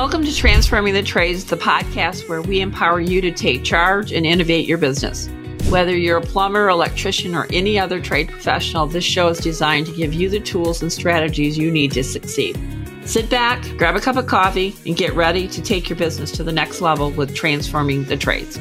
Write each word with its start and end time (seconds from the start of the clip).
Welcome 0.00 0.24
to 0.24 0.34
Transforming 0.34 0.94
the 0.94 1.02
Trades, 1.02 1.44
the 1.44 1.58
podcast 1.58 2.26
where 2.26 2.40
we 2.40 2.62
empower 2.62 3.00
you 3.00 3.20
to 3.20 3.30
take 3.30 3.64
charge 3.64 4.12
and 4.12 4.24
innovate 4.24 4.66
your 4.66 4.78
business. 4.78 5.28
Whether 5.68 5.94
you're 5.94 6.16
a 6.16 6.22
plumber, 6.22 6.70
electrician, 6.70 7.34
or 7.34 7.46
any 7.52 7.78
other 7.78 8.00
trade 8.00 8.28
professional, 8.28 8.86
this 8.86 9.04
show 9.04 9.28
is 9.28 9.38
designed 9.40 9.84
to 9.88 9.92
give 9.94 10.14
you 10.14 10.30
the 10.30 10.40
tools 10.40 10.80
and 10.80 10.90
strategies 10.90 11.58
you 11.58 11.70
need 11.70 11.92
to 11.92 12.02
succeed. 12.02 12.58
Sit 13.04 13.28
back, 13.28 13.62
grab 13.76 13.94
a 13.94 14.00
cup 14.00 14.16
of 14.16 14.26
coffee, 14.26 14.74
and 14.86 14.96
get 14.96 15.12
ready 15.12 15.46
to 15.48 15.60
take 15.60 15.90
your 15.90 15.98
business 15.98 16.32
to 16.32 16.42
the 16.42 16.50
next 16.50 16.80
level 16.80 17.10
with 17.10 17.34
Transforming 17.34 18.04
the 18.04 18.16
Trades. 18.16 18.58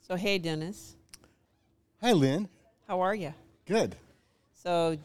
So, 0.00 0.16
hey, 0.16 0.38
Dennis, 0.38 0.96
Hi, 2.00 2.10
Lynn. 2.10 2.48
how 2.88 2.98
are 3.02 3.14
you? 3.14 3.34
Good. 3.66 3.94
So, 4.52 4.98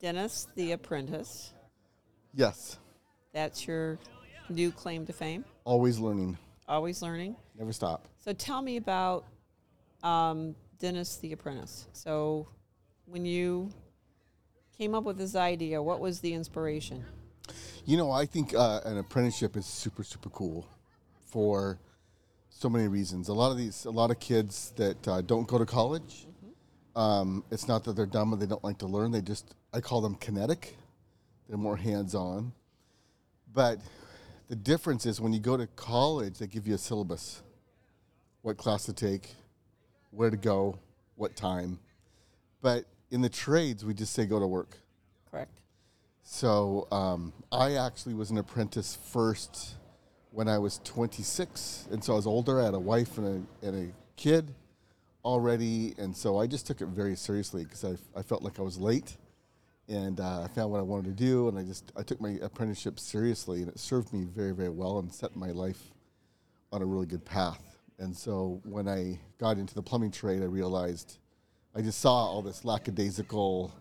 Dennis, 0.00 0.48
the 0.54 0.72
apprentice, 0.72 1.52
Yes. 2.34 2.78
that's 3.32 3.66
your 3.66 3.98
new 4.48 4.70
claim 4.72 5.04
to 5.06 5.12
fame. 5.12 5.44
Always 5.64 5.98
learning. 5.98 6.38
Always 6.68 7.02
learning. 7.02 7.36
Never 7.58 7.72
stop. 7.72 8.06
So 8.20 8.32
tell 8.32 8.62
me 8.62 8.76
about 8.76 9.24
um, 10.02 10.54
Dennis 10.78 11.16
the 11.16 11.32
Apprentice. 11.32 11.88
So 11.92 12.48
when 13.06 13.24
you 13.26 13.70
came 14.78 14.94
up 14.94 15.04
with 15.04 15.18
this 15.18 15.34
idea, 15.34 15.82
what 15.82 16.00
was 16.00 16.20
the 16.20 16.32
inspiration? 16.32 17.04
You 17.84 17.96
know, 17.96 18.10
I 18.10 18.24
think 18.24 18.54
uh, 18.54 18.80
an 18.84 18.98
apprenticeship 18.98 19.56
is 19.56 19.66
super, 19.66 20.04
super 20.04 20.30
cool 20.30 20.66
for 21.26 21.78
so 22.48 22.68
many 22.70 22.88
reasons. 22.88 23.28
A 23.28 23.34
lot 23.34 23.50
of 23.50 23.58
these, 23.58 23.84
a 23.84 23.90
lot 23.90 24.10
of 24.10 24.20
kids 24.20 24.72
that 24.76 25.06
uh, 25.08 25.20
don't 25.22 25.46
go 25.48 25.58
to 25.58 25.66
college, 25.66 26.26
um, 26.96 27.44
it's 27.50 27.68
not 27.68 27.84
that 27.84 27.96
they're 27.96 28.06
dumb 28.06 28.32
or 28.32 28.36
they 28.36 28.46
don't 28.46 28.64
like 28.64 28.78
to 28.78 28.86
learn. 28.86 29.12
They 29.12 29.20
just, 29.20 29.54
I 29.72 29.80
call 29.80 30.00
them 30.00 30.14
kinetic. 30.16 30.76
They're 31.48 31.58
more 31.58 31.76
hands 31.76 32.14
on. 32.14 32.52
But 33.52 33.80
the 34.48 34.56
difference 34.56 35.06
is 35.06 35.20
when 35.20 35.32
you 35.32 35.40
go 35.40 35.56
to 35.56 35.66
college, 35.68 36.38
they 36.38 36.46
give 36.46 36.66
you 36.66 36.74
a 36.74 36.78
syllabus 36.78 37.42
what 38.42 38.56
class 38.56 38.84
to 38.84 38.92
take, 38.92 39.34
where 40.10 40.30
to 40.30 40.36
go, 40.36 40.78
what 41.16 41.36
time. 41.36 41.78
But 42.62 42.84
in 43.10 43.20
the 43.20 43.28
trades, 43.28 43.84
we 43.84 43.94
just 43.94 44.12
say 44.12 44.24
go 44.24 44.40
to 44.40 44.46
work. 44.46 44.78
Correct. 45.30 45.60
So 46.22 46.88
um, 46.90 47.32
I 47.52 47.74
actually 47.74 48.14
was 48.14 48.30
an 48.30 48.38
apprentice 48.38 48.96
first 49.12 49.74
when 50.30 50.48
I 50.48 50.58
was 50.58 50.80
26, 50.84 51.88
and 51.90 52.02
so 52.02 52.14
I 52.14 52.16
was 52.16 52.26
older. 52.26 52.60
I 52.60 52.64
had 52.64 52.74
a 52.74 52.78
wife 52.78 53.18
and 53.18 53.46
a, 53.62 53.66
and 53.66 53.90
a 53.90 53.92
kid 54.16 54.54
already, 55.24 55.94
and 55.98 56.16
so 56.16 56.38
I 56.38 56.46
just 56.46 56.66
took 56.66 56.80
it 56.80 56.88
very 56.88 57.16
seriously 57.16 57.64
because 57.64 57.84
I, 57.84 57.96
I 58.18 58.22
felt 58.22 58.42
like 58.42 58.58
I 58.58 58.62
was 58.62 58.78
late, 58.78 59.16
and 59.88 60.20
uh, 60.20 60.42
I 60.42 60.48
found 60.48 60.70
what 60.70 60.78
I 60.78 60.82
wanted 60.82 61.16
to 61.16 61.24
do, 61.24 61.48
and 61.48 61.58
I 61.58 61.62
just 61.62 61.92
I 61.96 62.02
took 62.02 62.20
my 62.20 62.38
apprenticeship 62.42 62.98
seriously, 62.98 63.60
and 63.60 63.68
it 63.68 63.78
served 63.78 64.12
me 64.12 64.24
very 64.24 64.52
very 64.52 64.70
well 64.70 64.98
and 64.98 65.12
set 65.12 65.36
my 65.36 65.50
life 65.50 65.92
on 66.72 66.82
a 66.82 66.84
really 66.84 67.06
good 67.06 67.24
path. 67.24 67.62
And 67.98 68.16
so 68.16 68.60
when 68.64 68.88
I 68.88 69.18
got 69.38 69.58
into 69.58 69.74
the 69.74 69.82
plumbing 69.82 70.10
trade, 70.10 70.42
I 70.42 70.46
realized 70.46 71.18
I 71.74 71.82
just 71.82 72.00
saw 72.00 72.12
all 72.12 72.42
this 72.42 72.64
lackadaisical, 72.64 73.72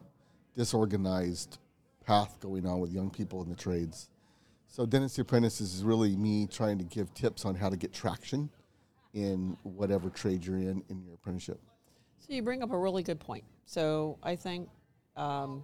disorganized 0.55 1.57
path 2.05 2.37
going 2.39 2.65
on 2.65 2.79
with 2.79 2.91
young 2.91 3.09
people 3.09 3.41
in 3.43 3.49
the 3.49 3.55
trades. 3.55 4.09
So 4.67 4.85
Dennis 4.85 5.15
the 5.15 5.21
Apprentice 5.21 5.61
is 5.61 5.83
really 5.83 6.15
me 6.15 6.47
trying 6.47 6.77
to 6.79 6.83
give 6.83 7.13
tips 7.13 7.45
on 7.45 7.55
how 7.55 7.69
to 7.69 7.77
get 7.77 7.93
traction 7.93 8.49
in 9.13 9.57
whatever 9.63 10.09
trade 10.09 10.45
you're 10.45 10.57
in 10.57 10.83
in 10.89 11.01
your 11.03 11.15
apprenticeship. 11.15 11.59
So 12.19 12.33
you 12.33 12.41
bring 12.41 12.61
up 12.61 12.71
a 12.71 12.77
really 12.77 13.03
good 13.03 13.19
point. 13.19 13.43
So 13.65 14.17
I 14.21 14.35
think 14.35 14.69
um, 15.15 15.63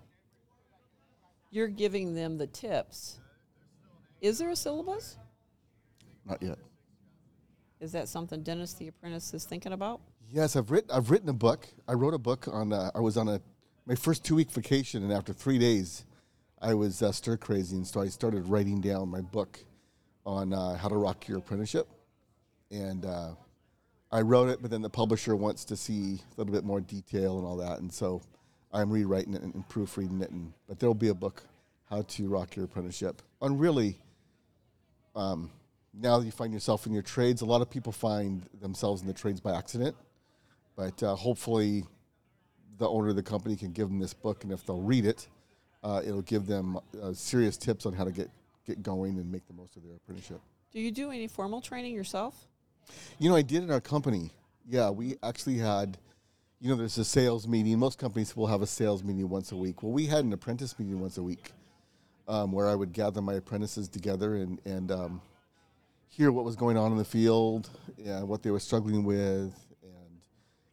you're 1.52 1.68
giving 1.68 2.16
them 2.16 2.38
the 2.38 2.48
tips. 2.48 3.20
Is 4.22 4.40
there 4.40 4.50
a 4.50 4.56
syllabus? 4.56 5.18
Not 6.26 6.42
yet. 6.42 6.58
Is 7.80 7.92
that 7.92 8.08
something 8.08 8.42
Dennis 8.42 8.74
the 8.74 8.88
Apprentice 8.88 9.34
is 9.34 9.46
thinking 9.46 9.74
about? 9.74 10.02
Yes, 10.32 10.56
I've 10.56 10.72
written. 10.72 10.90
I've 10.92 11.12
written 11.12 11.30
a 11.30 11.34
book. 11.34 11.68
I 11.88 11.94
wrote 11.94 12.14
a 12.14 12.20
book 12.20 12.48
on. 12.48 12.74
Uh, 12.74 12.90
I 12.96 13.00
was 13.00 13.18
on 13.18 13.28
a 13.28 13.40
my 13.86 13.96
first 13.96 14.24
two 14.24 14.36
week 14.36 14.50
vacation, 14.50 15.04
and 15.04 15.14
after 15.14 15.34
three 15.34 15.60
days, 15.60 16.06
I 16.62 16.74
was 16.74 17.02
uh, 17.02 17.12
stir 17.12 17.38
crazy, 17.38 17.76
and 17.76 17.86
so 17.86 18.02
I 18.02 18.08
started 18.08 18.48
writing 18.48 18.82
down 18.82 19.10
my 19.10 19.22
book 19.22 19.60
on 20.26 20.54
uh, 20.54 20.76
how 20.76 20.88
to 20.88 20.96
rock 20.96 21.28
your 21.28 21.38
apprenticeship. 21.38 21.88
And 22.72 23.06
uh, 23.06 23.34
I 24.16 24.22
wrote 24.22 24.48
it, 24.48 24.62
but 24.62 24.72
then 24.72 24.82
the 24.82 24.90
publisher 24.90 25.36
wants 25.36 25.66
to 25.66 25.76
see 25.76 26.22
a 26.22 26.40
little 26.40 26.54
bit 26.54 26.64
more 26.64 26.80
detail 26.80 27.38
and 27.38 27.46
all 27.46 27.58
that, 27.58 27.80
and 27.80 27.92
so 27.92 28.22
I'm 28.72 28.90
rewriting 28.90 29.34
it 29.34 29.42
and, 29.42 29.68
proofreading 29.68 30.22
it. 30.22 30.32
And 30.32 30.54
but 30.70 30.80
there 30.80 30.88
will 30.88 30.94
be 30.94 31.10
a 31.10 31.14
book, 31.14 31.44
how 31.90 32.04
to 32.04 32.30
rock 32.30 32.56
your 32.56 32.64
apprenticeship, 32.64 33.22
on 33.42 33.58
really. 33.58 34.00
Um, 35.18 35.52
now 35.94 36.18
that 36.18 36.26
you 36.26 36.32
find 36.32 36.54
yourself 36.54 36.86
in 36.86 36.94
your 36.94 37.02
trades, 37.02 37.42
a 37.42 37.46
lot 37.46 37.62
of 37.62 37.70
people 37.70 37.92
find 37.92 38.44
themselves 38.62 39.02
in 39.02 39.08
the 39.08 39.14
trades 39.14 39.42
by 39.42 39.54
accident. 39.54 39.98
But 40.78 41.04
uh, 41.04 41.16
hopefully, 41.16 41.84
the 42.78 42.88
owner 42.88 43.10
of 43.10 43.18
the 43.18 43.24
company 43.24 43.58
can 43.58 43.74
give 43.74 43.90
them 43.90 44.00
this 44.00 44.14
book, 44.14 44.46
and 44.46 44.54
if 44.54 44.66
they'll 44.66 44.82
read 44.82 45.06
it, 45.06 45.28
uh, 45.84 46.02
it'll 46.06 46.22
give 46.22 46.48
them 46.48 46.80
uh, 47.02 47.12
serious 47.12 47.58
tips 47.58 47.86
on 47.86 47.92
how 47.92 48.06
to 48.06 48.12
get, 48.12 48.30
get 48.66 48.82
going 48.82 49.18
and 49.18 49.30
make 49.30 49.46
the 49.48 49.54
most 49.54 49.76
of 49.76 49.84
their 49.84 49.98
apprenticeship. 49.98 50.40
Do 50.72 50.80
you 50.80 50.92
do 50.92 51.12
any 51.12 51.28
formal 51.28 51.60
training 51.60 51.94
yourself? 51.94 52.48
You 53.20 53.30
know, 53.30 53.36
I 53.36 53.42
did 53.42 53.64
in 53.64 53.72
our 53.72 53.82
company. 53.82 54.32
Yeah, 54.68 54.90
we 54.90 55.16
actually 55.24 55.58
had, 55.58 55.98
you 56.60 56.70
know, 56.70 56.76
there's 56.76 56.98
a 56.98 57.06
sales 57.06 57.48
meeting. 57.48 57.78
Most 57.80 58.00
companies 58.00 58.36
will 58.36 58.48
have 58.48 58.62
a 58.62 58.68
sales 58.68 59.04
meeting 59.04 59.30
once 59.30 59.52
a 59.52 59.56
week. 59.56 59.84
Well, 59.84 59.92
we 59.92 60.06
had 60.08 60.26
an 60.26 60.34
apprentice 60.34 60.78
meeting 60.80 61.00
once 61.00 61.18
a 61.18 61.24
week 61.24 61.52
um, 62.28 62.52
where 62.52 62.68
I 62.68 62.76
would 62.76 62.94
gather 62.94 63.22
my 63.22 63.36
apprentices 63.36 63.88
together 63.88 64.36
and, 64.36 64.60
and 64.66 64.92
um, 64.92 65.22
hear 66.10 66.32
what 66.32 66.46
was 66.46 66.56
going 66.56 66.78
on 66.78 66.92
in 66.92 66.98
the 66.98 67.06
field, 67.06 67.70
yeah, 67.98 68.24
what 68.24 68.42
they 68.42 68.52
were 68.52 68.60
struggling 68.60 69.04
with. 69.04 69.54
And 69.84 70.22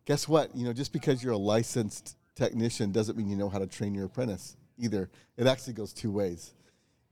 guess 0.04 0.28
what? 0.28 0.54
You 0.56 0.64
know, 0.64 0.72
just 0.72 0.92
because 0.92 1.22
you're 1.22 1.32
a 1.32 1.38
licensed 1.38 2.16
technician 2.34 2.92
doesn't 2.92 3.16
mean 3.16 3.28
you 3.28 3.36
know 3.36 3.48
how 3.48 3.58
to 3.58 3.66
train 3.66 3.94
your 3.94 4.06
apprentice 4.06 4.56
either. 4.78 5.10
It 5.36 5.46
actually 5.46 5.74
goes 5.74 5.92
two 5.92 6.10
ways. 6.10 6.54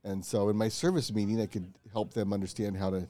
And 0.03 0.25
so 0.25 0.49
in 0.49 0.55
my 0.55 0.67
service 0.69 1.11
meeting, 1.13 1.39
I 1.39 1.45
could 1.45 1.71
help 1.91 2.13
them 2.13 2.33
understand 2.33 2.75
how 2.77 2.89
to 2.89 3.07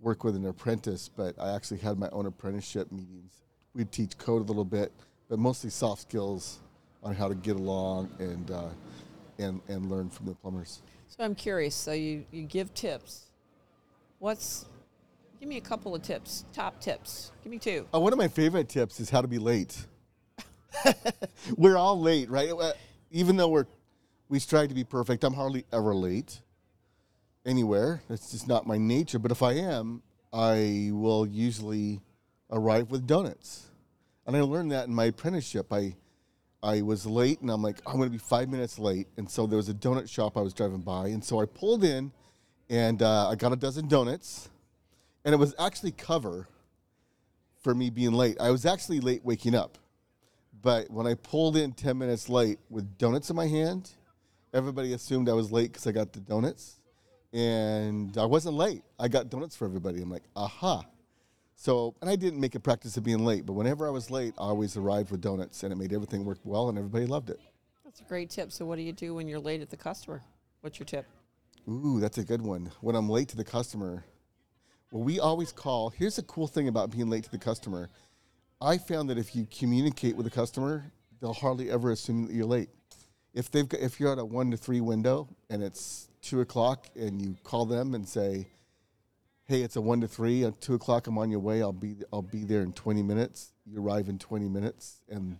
work 0.00 0.24
with 0.24 0.36
an 0.36 0.46
apprentice, 0.46 1.10
but 1.14 1.34
I 1.38 1.54
actually 1.54 1.78
had 1.78 1.98
my 1.98 2.08
own 2.10 2.26
apprenticeship 2.26 2.90
meetings. 2.90 3.32
We'd 3.74 3.92
teach 3.92 4.16
code 4.18 4.42
a 4.42 4.44
little 4.44 4.64
bit, 4.64 4.92
but 5.28 5.38
mostly 5.38 5.70
soft 5.70 6.02
skills 6.02 6.60
on 7.02 7.14
how 7.14 7.28
to 7.28 7.34
get 7.34 7.56
along 7.56 8.10
and, 8.18 8.50
uh, 8.50 8.68
and, 9.38 9.60
and 9.68 9.90
learn 9.90 10.10
from 10.10 10.26
the 10.26 10.34
plumbers. 10.34 10.82
So 11.08 11.24
I'm 11.24 11.34
curious. 11.34 11.74
So 11.74 11.92
you, 11.92 12.24
you 12.30 12.42
give 12.42 12.72
tips. 12.74 13.26
What's 14.18 14.66
give 15.38 15.48
me 15.48 15.56
a 15.56 15.62
couple 15.62 15.94
of 15.94 16.02
tips, 16.02 16.44
top 16.52 16.80
tips. 16.80 17.32
Give 17.42 17.50
me 17.50 17.58
two. 17.58 17.86
Uh, 17.94 18.00
one 18.00 18.12
of 18.12 18.18
my 18.18 18.28
favorite 18.28 18.68
tips 18.68 19.00
is 19.00 19.08
how 19.08 19.22
to 19.22 19.28
be 19.28 19.38
late. 19.38 19.86
we're 21.56 21.76
all 21.76 21.98
late, 21.98 22.28
right? 22.28 22.50
Even 23.10 23.36
though 23.36 23.48
we're 23.48 23.66
we 24.28 24.38
strive 24.38 24.68
to 24.68 24.74
be 24.74 24.84
perfect, 24.84 25.24
I'm 25.24 25.34
hardly 25.34 25.64
ever 25.72 25.94
late 25.94 26.40
anywhere. 27.44 28.02
That's 28.08 28.30
just 28.30 28.48
not 28.48 28.66
my 28.66 28.78
nature. 28.78 29.18
But 29.18 29.30
if 29.30 29.42
I 29.42 29.52
am, 29.52 30.02
I 30.32 30.90
will 30.92 31.26
usually 31.26 32.00
arrive 32.50 32.90
with 32.90 33.06
donuts. 33.06 33.66
And 34.26 34.36
I 34.36 34.40
learned 34.42 34.72
that 34.72 34.86
in 34.86 34.94
my 34.94 35.06
apprenticeship. 35.06 35.72
I 35.72 35.94
I 36.62 36.82
was 36.82 37.06
late, 37.06 37.40
and 37.40 37.50
I'm 37.50 37.62
like, 37.62 37.80
I'm 37.86 37.96
going 37.96 38.08
to 38.08 38.12
be 38.12 38.18
five 38.18 38.48
minutes 38.50 38.78
late. 38.78 39.08
And 39.16 39.30
so 39.30 39.46
there 39.46 39.56
was 39.56 39.68
a 39.68 39.74
donut 39.74 40.10
shop 40.10 40.36
I 40.36 40.42
was 40.42 40.52
driving 40.52 40.80
by, 40.80 41.08
and 41.08 41.24
so 41.24 41.40
I 41.40 41.46
pulled 41.46 41.84
in, 41.84 42.12
and 42.68 43.02
uh, 43.02 43.28
I 43.28 43.34
got 43.34 43.52
a 43.52 43.56
dozen 43.56 43.88
donuts, 43.88 44.50
and 45.24 45.34
it 45.34 45.38
was 45.38 45.54
actually 45.58 45.92
cover 45.92 46.48
for 47.62 47.74
me 47.74 47.90
being 47.90 48.12
late. 48.12 48.38
I 48.40 48.50
was 48.50 48.66
actually 48.66 49.00
late 49.00 49.24
waking 49.24 49.54
up, 49.54 49.78
but 50.60 50.90
when 50.90 51.06
I 51.06 51.14
pulled 51.14 51.56
in 51.56 51.72
ten 51.72 51.96
minutes 51.96 52.28
late 52.28 52.58
with 52.68 52.98
donuts 52.98 53.30
in 53.30 53.36
my 53.36 53.46
hand, 53.46 53.90
everybody 54.52 54.92
assumed 54.92 55.28
I 55.28 55.34
was 55.34 55.50
late 55.50 55.72
because 55.72 55.86
I 55.86 55.92
got 55.92 56.12
the 56.12 56.20
donuts, 56.20 56.79
and 57.32 58.16
I 58.18 58.24
wasn't 58.24 58.56
late. 58.56 58.82
I 58.98 59.08
got 59.08 59.30
donuts 59.30 59.56
for 59.56 59.64
everybody. 59.64 60.02
I'm 60.02 60.10
like, 60.10 60.24
aha. 60.34 60.84
So, 61.54 61.94
and 62.00 62.08
I 62.08 62.16
didn't 62.16 62.40
make 62.40 62.54
a 62.54 62.60
practice 62.60 62.96
of 62.96 63.04
being 63.04 63.24
late, 63.24 63.44
but 63.44 63.52
whenever 63.52 63.86
I 63.86 63.90
was 63.90 64.10
late, 64.10 64.34
I 64.38 64.44
always 64.44 64.76
arrived 64.76 65.10
with 65.10 65.20
donuts, 65.20 65.62
and 65.62 65.72
it 65.72 65.76
made 65.76 65.92
everything 65.92 66.24
work 66.24 66.38
well, 66.42 66.70
and 66.70 66.78
everybody 66.78 67.06
loved 67.06 67.28
it. 67.30 67.38
That's 67.84 68.00
a 68.00 68.04
great 68.04 68.30
tip. 68.30 68.50
So 68.50 68.64
what 68.64 68.76
do 68.76 68.82
you 68.82 68.92
do 68.92 69.14
when 69.14 69.28
you're 69.28 69.40
late 69.40 69.60
at 69.60 69.68
the 69.68 69.76
customer? 69.76 70.22
What's 70.62 70.78
your 70.78 70.86
tip? 70.86 71.06
Ooh, 71.68 72.00
that's 72.00 72.18
a 72.18 72.24
good 72.24 72.40
one. 72.42 72.70
When 72.80 72.96
I'm 72.96 73.08
late 73.08 73.28
to 73.28 73.36
the 73.36 73.44
customer, 73.44 74.04
well, 74.90 75.02
we 75.02 75.20
always 75.20 75.52
call. 75.52 75.90
Here's 75.90 76.16
the 76.16 76.22
cool 76.22 76.48
thing 76.48 76.68
about 76.68 76.90
being 76.90 77.10
late 77.10 77.24
to 77.24 77.30
the 77.30 77.38
customer. 77.38 77.90
I 78.60 78.78
found 78.78 79.08
that 79.10 79.18
if 79.18 79.36
you 79.36 79.46
communicate 79.56 80.16
with 80.16 80.24
the 80.24 80.30
customer, 80.30 80.90
they'll 81.20 81.32
hardly 81.32 81.70
ever 81.70 81.90
assume 81.92 82.26
that 82.26 82.34
you're 82.34 82.46
late. 82.46 82.70
If 83.34 83.50
they've 83.50 83.68
got, 83.68 83.80
if 83.80 84.00
you're 84.00 84.12
at 84.12 84.18
a 84.18 84.24
one 84.24 84.50
to 84.50 84.56
three 84.56 84.80
window 84.80 85.28
and 85.48 85.62
it's 85.62 86.09
two 86.22 86.40
o'clock, 86.40 86.88
and 86.94 87.20
you 87.20 87.36
call 87.42 87.66
them 87.66 87.94
and 87.94 88.08
say, 88.08 88.48
"Hey, 89.46 89.62
it's 89.62 89.76
a 89.76 89.80
one 89.80 90.00
to 90.00 90.08
three. 90.08 90.44
At 90.44 90.60
two 90.60 90.74
o'clock, 90.74 91.06
I'm 91.06 91.18
on 91.18 91.30
your 91.30 91.40
way. 91.40 91.62
I'll 91.62 91.72
be 91.72 91.96
I'll 92.12 92.22
be 92.22 92.44
there 92.44 92.62
in 92.62 92.72
20 92.72 93.02
minutes." 93.02 93.52
You 93.66 93.82
arrive 93.82 94.08
in 94.08 94.18
20 94.18 94.48
minutes, 94.48 95.02
and 95.08 95.38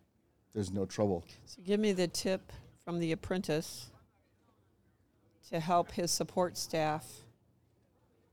there's 0.54 0.72
no 0.72 0.86
trouble. 0.86 1.24
So 1.46 1.60
give 1.64 1.80
me 1.80 1.92
the 1.92 2.08
tip 2.08 2.52
from 2.84 2.98
the 2.98 3.12
apprentice 3.12 3.90
to 5.50 5.60
help 5.60 5.92
his 5.92 6.10
support 6.10 6.56
staff 6.56 7.06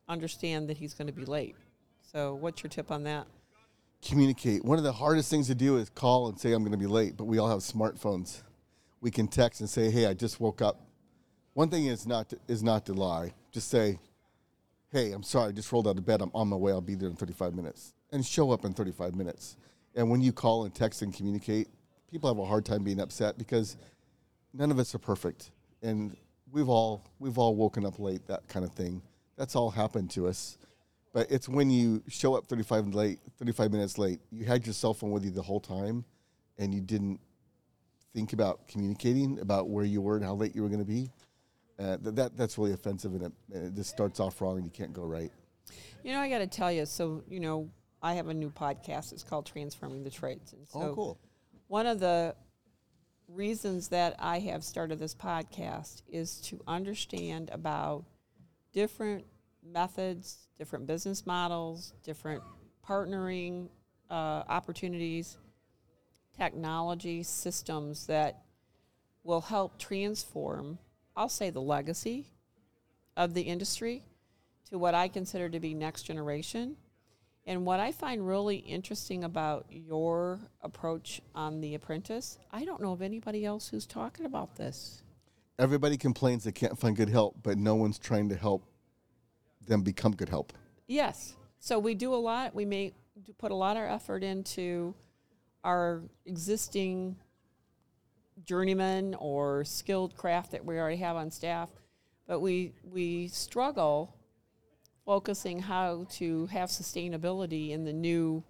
understand 0.07 0.69
that 0.69 0.77
he's 0.77 0.93
going 0.93 1.07
to 1.07 1.13
be 1.13 1.25
late. 1.25 1.55
So, 2.11 2.35
what's 2.35 2.63
your 2.63 2.69
tip 2.69 2.91
on 2.91 3.03
that? 3.03 3.27
Communicate. 4.01 4.63
One 4.63 4.77
of 4.77 4.83
the 4.83 4.93
hardest 4.93 5.29
things 5.29 5.47
to 5.47 5.55
do 5.55 5.77
is 5.77 5.89
call 5.89 6.29
and 6.29 6.39
say 6.39 6.53
I'm 6.53 6.61
going 6.61 6.71
to 6.71 6.77
be 6.77 6.85
late, 6.85 7.17
but 7.17 7.25
we 7.25 7.39
all 7.39 7.49
have 7.49 7.59
smartphones. 7.59 8.43
We 9.01 9.11
can 9.11 9.27
text 9.27 9.59
and 9.61 9.69
say, 9.69 9.89
"Hey, 9.89 10.05
I 10.05 10.13
just 10.13 10.39
woke 10.39 10.61
up." 10.61 10.86
One 11.57 11.69
thing 11.69 11.87
is 11.87 12.05
not 12.05 12.29
to, 12.29 12.37
is 12.47 12.61
not 12.61 12.85
to 12.85 12.93
lie. 12.93 13.33
Just 13.51 13.69
say, 13.69 13.97
"Hey, 14.91 15.11
I'm 15.11 15.23
sorry, 15.23 15.49
I 15.49 15.51
just 15.51 15.71
rolled 15.71 15.87
out 15.87 15.97
of 15.97 16.05
bed. 16.05 16.21
I'm 16.21 16.29
on 16.35 16.49
my 16.49 16.55
way. 16.55 16.71
I'll 16.71 16.81
be 16.81 16.93
there 16.93 17.09
in 17.09 17.15
35 17.15 17.55
minutes." 17.55 17.95
And 18.11 18.23
show 18.23 18.51
up 18.51 18.63
in 18.63 18.75
35 18.75 19.15
minutes. 19.15 19.57
And 19.95 20.11
when 20.11 20.21
you 20.21 20.31
call 20.31 20.65
and 20.65 20.75
text 20.75 21.01
and 21.01 21.11
communicate, 21.11 21.67
people 22.11 22.29
have 22.29 22.37
a 22.37 22.45
hard 22.45 22.63
time 22.63 22.83
being 22.83 22.99
upset 22.99 23.39
because 23.39 23.75
none 24.53 24.69
of 24.69 24.77
us 24.77 24.93
are 24.93 24.99
perfect. 24.99 25.49
And 25.81 26.15
we've 26.51 26.69
all 26.69 27.03
we've 27.17 27.39
all 27.39 27.55
woken 27.55 27.87
up 27.87 27.97
late, 27.97 28.27
that 28.27 28.47
kind 28.47 28.63
of 28.63 28.73
thing. 28.73 29.01
That's 29.35 29.55
all 29.55 29.71
happened 29.71 30.11
to 30.11 30.27
us. 30.27 30.59
But 31.11 31.31
it's 31.31 31.49
when 31.49 31.71
you 31.71 32.03
show 32.07 32.35
up 32.35 32.45
35 32.45 32.93
late, 32.93 33.17
35 33.39 33.71
minutes 33.71 33.97
late. 33.97 34.19
You 34.31 34.45
had 34.45 34.67
your 34.67 34.75
cell 34.75 34.93
phone 34.93 35.09
with 35.09 35.25
you 35.25 35.31
the 35.31 35.41
whole 35.41 35.59
time, 35.59 36.05
and 36.59 36.71
you 36.71 36.81
didn't 36.81 37.19
think 38.13 38.33
about 38.33 38.67
communicating 38.67 39.39
about 39.39 39.69
where 39.69 39.85
you 39.85 40.01
were 40.01 40.17
and 40.17 40.23
how 40.23 40.35
late 40.35 40.55
you 40.55 40.61
were 40.61 40.69
going 40.69 40.85
to 40.85 40.85
be. 40.85 41.09
Uh, 41.79 41.97
that, 42.01 42.15
that 42.15 42.37
that's 42.37 42.57
really 42.57 42.73
offensive, 42.73 43.13
and 43.13 43.23
it, 43.23 43.31
and 43.53 43.65
it 43.67 43.75
just 43.75 43.89
starts 43.89 44.19
off 44.19 44.41
wrong, 44.41 44.57
and 44.57 44.65
you 44.65 44.71
can't 44.71 44.93
go 44.93 45.03
right. 45.03 45.31
You 46.03 46.13
know, 46.13 46.19
I 46.19 46.29
got 46.29 46.39
to 46.39 46.47
tell 46.47 46.71
you. 46.71 46.85
So, 46.85 47.23
you 47.29 47.39
know, 47.39 47.69
I 48.01 48.13
have 48.13 48.27
a 48.29 48.33
new 48.33 48.49
podcast. 48.49 49.11
It's 49.11 49.23
called 49.23 49.45
Transforming 49.45 50.03
the 50.03 50.09
Trades. 50.09 50.53
And 50.53 50.67
so 50.67 50.81
oh, 50.81 50.95
cool. 50.95 51.19
One 51.67 51.85
of 51.85 51.99
the 51.99 52.35
reasons 53.27 53.89
that 53.89 54.15
I 54.19 54.39
have 54.39 54.63
started 54.63 54.99
this 54.99 55.13
podcast 55.13 56.01
is 56.07 56.39
to 56.41 56.61
understand 56.67 57.49
about 57.51 58.05
different 58.71 59.25
methods, 59.63 60.47
different 60.57 60.87
business 60.87 61.25
models, 61.25 61.93
different 62.03 62.41
partnering 62.87 63.67
uh, 64.09 64.43
opportunities, 64.47 65.37
technology 66.37 67.23
systems 67.23 68.07
that 68.07 68.43
will 69.23 69.41
help 69.41 69.77
transform, 69.77 70.77
I'll 71.17 71.29
say, 71.29 71.49
the 71.49 71.61
legacy 71.61 72.27
of 73.17 73.33
the 73.33 73.41
industry 73.41 74.03
to 74.69 74.77
what 74.77 74.93
I 74.93 75.07
consider 75.07 75.49
to 75.49 75.59
be 75.59 75.73
next 75.73 76.03
generation 76.03 76.77
and 77.47 77.65
what 77.65 77.79
I 77.79 77.91
find 77.91 78.27
really 78.27 78.57
interesting 78.57 79.23
about 79.23 79.65
your 79.69 80.39
approach 80.61 81.21
on 81.33 81.61
The 81.61 81.75
Apprentice, 81.75 82.37
I 82.51 82.65
don't 82.65 82.81
know 82.81 82.91
of 82.91 83.01
anybody 83.01 83.45
else 83.45 83.69
who's 83.69 83.85
talking 83.85 84.25
about 84.25 84.57
this. 84.57 85.01
Everybody 85.57 85.97
complains 85.97 86.43
they 86.43 86.51
can't 86.51 86.77
find 86.77 86.95
good 86.95 87.09
help, 87.09 87.37
but 87.41 87.57
no 87.57 87.73
one's 87.73 87.97
trying 87.97 88.29
to 88.29 88.35
help 88.35 88.63
them 89.65 89.81
become 89.81 90.11
good 90.11 90.29
help. 90.29 90.53
Yes. 90.87 91.35
So 91.59 91.79
we 91.79 91.95
do 91.95 92.13
a 92.13 92.15
lot. 92.15 92.53
We 92.53 92.65
may 92.65 92.93
put 93.39 93.51
a 93.51 93.55
lot 93.55 93.75
of 93.75 93.83
effort 93.83 94.23
into 94.23 94.93
our 95.63 96.03
existing 96.25 97.15
journeyman 98.43 99.15
or 99.15 99.63
skilled 99.63 100.15
craft 100.15 100.51
that 100.51 100.65
we 100.65 100.77
already 100.77 100.97
have 100.97 101.15
on 101.15 101.31
staff, 101.31 101.69
but 102.27 102.39
we 102.39 102.73
we 102.83 103.27
struggle 103.27 104.15
focusing 105.05 105.59
how 105.59 106.05
to 106.09 106.45
have 106.47 106.69
sustainability 106.69 107.71
in 107.71 107.85
the 107.85 107.93
new 107.93 108.43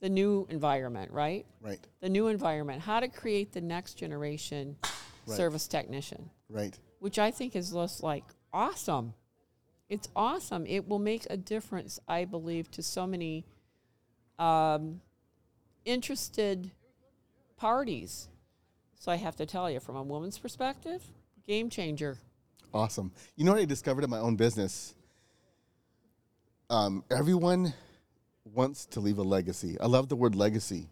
the 0.00 0.08
new 0.08 0.46
environment, 0.50 1.10
right? 1.10 1.46
Right. 1.60 1.80
The 2.00 2.08
new 2.08 2.28
environment. 2.28 2.82
How 2.82 3.00
to 3.00 3.08
create 3.08 3.52
the 3.52 3.60
next 3.60 3.94
generation 3.94 4.76
right. 5.26 5.36
service 5.36 5.66
technician. 5.66 6.30
Right. 6.50 6.78
Which 6.98 7.18
I 7.18 7.30
think 7.30 7.56
is 7.56 7.72
just 7.72 8.02
like 8.02 8.24
awesome. 8.52 9.14
It's 9.88 10.08
awesome. 10.14 10.66
It 10.66 10.88
will 10.88 10.98
make 10.98 11.26
a 11.30 11.36
difference, 11.36 11.98
I 12.08 12.24
believe, 12.24 12.70
to 12.72 12.82
so 12.82 13.06
many 13.06 13.44
um, 14.38 15.00
interested 15.84 16.70
parties. 17.56 18.28
So 18.98 19.12
I 19.12 19.16
have 19.16 19.36
to 19.36 19.46
tell 19.46 19.70
you, 19.70 19.80
from 19.80 19.96
a 19.96 20.02
woman's 20.02 20.38
perspective, 20.38 21.02
game 21.46 21.70
changer. 21.70 22.18
Awesome. 22.74 23.12
You 23.36 23.44
know 23.44 23.52
what 23.52 23.60
I 23.60 23.64
discovered 23.64 24.04
in 24.04 24.10
my 24.10 24.18
own 24.18 24.36
business? 24.36 24.94
um, 26.70 27.04
everyone 27.10 27.74
wants 28.44 28.86
to 28.86 29.00
leave 29.00 29.18
a 29.18 29.22
legacy. 29.22 29.76
I 29.80 29.86
love 29.86 30.08
the 30.08 30.16
word 30.16 30.34
legacy. 30.34 30.88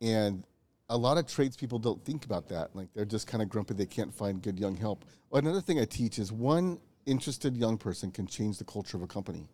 And 0.00 0.44
a 0.88 0.96
lot 0.96 1.18
of 1.18 1.26
tradespeople 1.26 1.78
don't 1.78 2.04
think 2.04 2.24
about 2.24 2.48
that. 2.48 2.74
Like 2.74 2.88
they're 2.94 3.04
just 3.04 3.26
kind 3.26 3.42
of 3.42 3.48
grumpy 3.48 3.74
they 3.74 3.86
can't 3.86 4.12
find 4.12 4.42
good 4.42 4.58
young 4.58 4.76
help. 4.76 5.04
Another 5.32 5.60
thing 5.60 5.78
I 5.78 5.84
teach 5.84 6.18
is 6.18 6.32
one 6.32 6.78
interested 7.06 7.56
young 7.56 7.78
person 7.78 8.10
can 8.10 8.26
change 8.26 8.58
the 8.58 8.64
culture 8.64 8.96
of 8.96 9.02
a 9.02 9.06
company. 9.06 9.48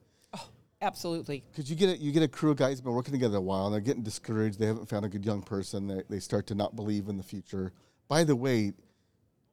Absolutely. 0.80 1.44
Because 1.50 1.68
you 1.68 1.76
get 1.76 1.88
a, 1.88 2.00
you 2.00 2.12
get 2.12 2.22
a 2.22 2.28
crew 2.28 2.52
of 2.52 2.56
guys 2.56 2.78
who've 2.78 2.84
been 2.84 2.94
working 2.94 3.12
together 3.12 3.38
a 3.38 3.40
while 3.40 3.66
and 3.66 3.74
they're 3.74 3.80
getting 3.80 4.02
discouraged. 4.02 4.58
They 4.58 4.66
haven't 4.66 4.88
found 4.88 5.04
a 5.04 5.08
good 5.08 5.24
young 5.24 5.42
person. 5.42 5.88
They, 5.88 6.02
they 6.08 6.20
start 6.20 6.46
to 6.48 6.54
not 6.54 6.76
believe 6.76 7.08
in 7.08 7.16
the 7.16 7.22
future. 7.22 7.72
By 8.06 8.24
the 8.24 8.36
way, 8.36 8.72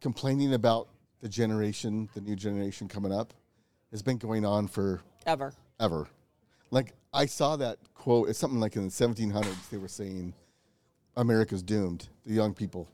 complaining 0.02 0.54
about 0.54 0.90
the 1.22 1.30
generation, 1.30 2.10
the 2.14 2.22
new 2.22 2.36
generation 2.36 2.88
coming 2.88 3.12
up, 3.12 3.34
has 3.92 4.04
been 4.04 4.18
going 4.18 4.46
on 4.46 4.68
for 4.68 5.02
ever 5.26 5.54
ever. 5.80 6.08
Like 6.72 6.94
I 7.14 7.26
saw 7.26 7.56
that 7.58 7.78
quote. 7.94 8.30
It's 8.30 8.40
something 8.40 8.60
like 8.60 8.76
in 8.76 8.84
the 8.84 8.90
1700s. 8.90 9.70
They 9.70 9.78
were 9.78 9.88
saying 9.88 10.34
America's 11.16 11.64
doomed. 11.64 12.08
The 12.26 12.34
young 12.34 12.54
people. 12.54 12.88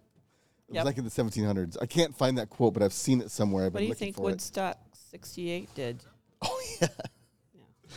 It 0.69 0.75
yep. 0.75 0.85
was 0.85 0.93
like 0.93 0.97
in 0.97 1.03
the 1.03 1.09
1700s. 1.09 1.77
I 1.81 1.85
can't 1.85 2.15
find 2.15 2.37
that 2.37 2.49
quote, 2.49 2.73
but 2.73 2.83
I've 2.83 2.93
seen 2.93 3.21
it 3.21 3.29
somewhere. 3.29 3.65
I've 3.65 3.73
what 3.73 3.81
do 3.81 3.87
you 3.87 3.93
think 3.93 4.19
Woodstock 4.19 4.77
'68 5.11 5.73
did? 5.75 6.03
Oh 6.41 6.61
yeah. 6.81 6.87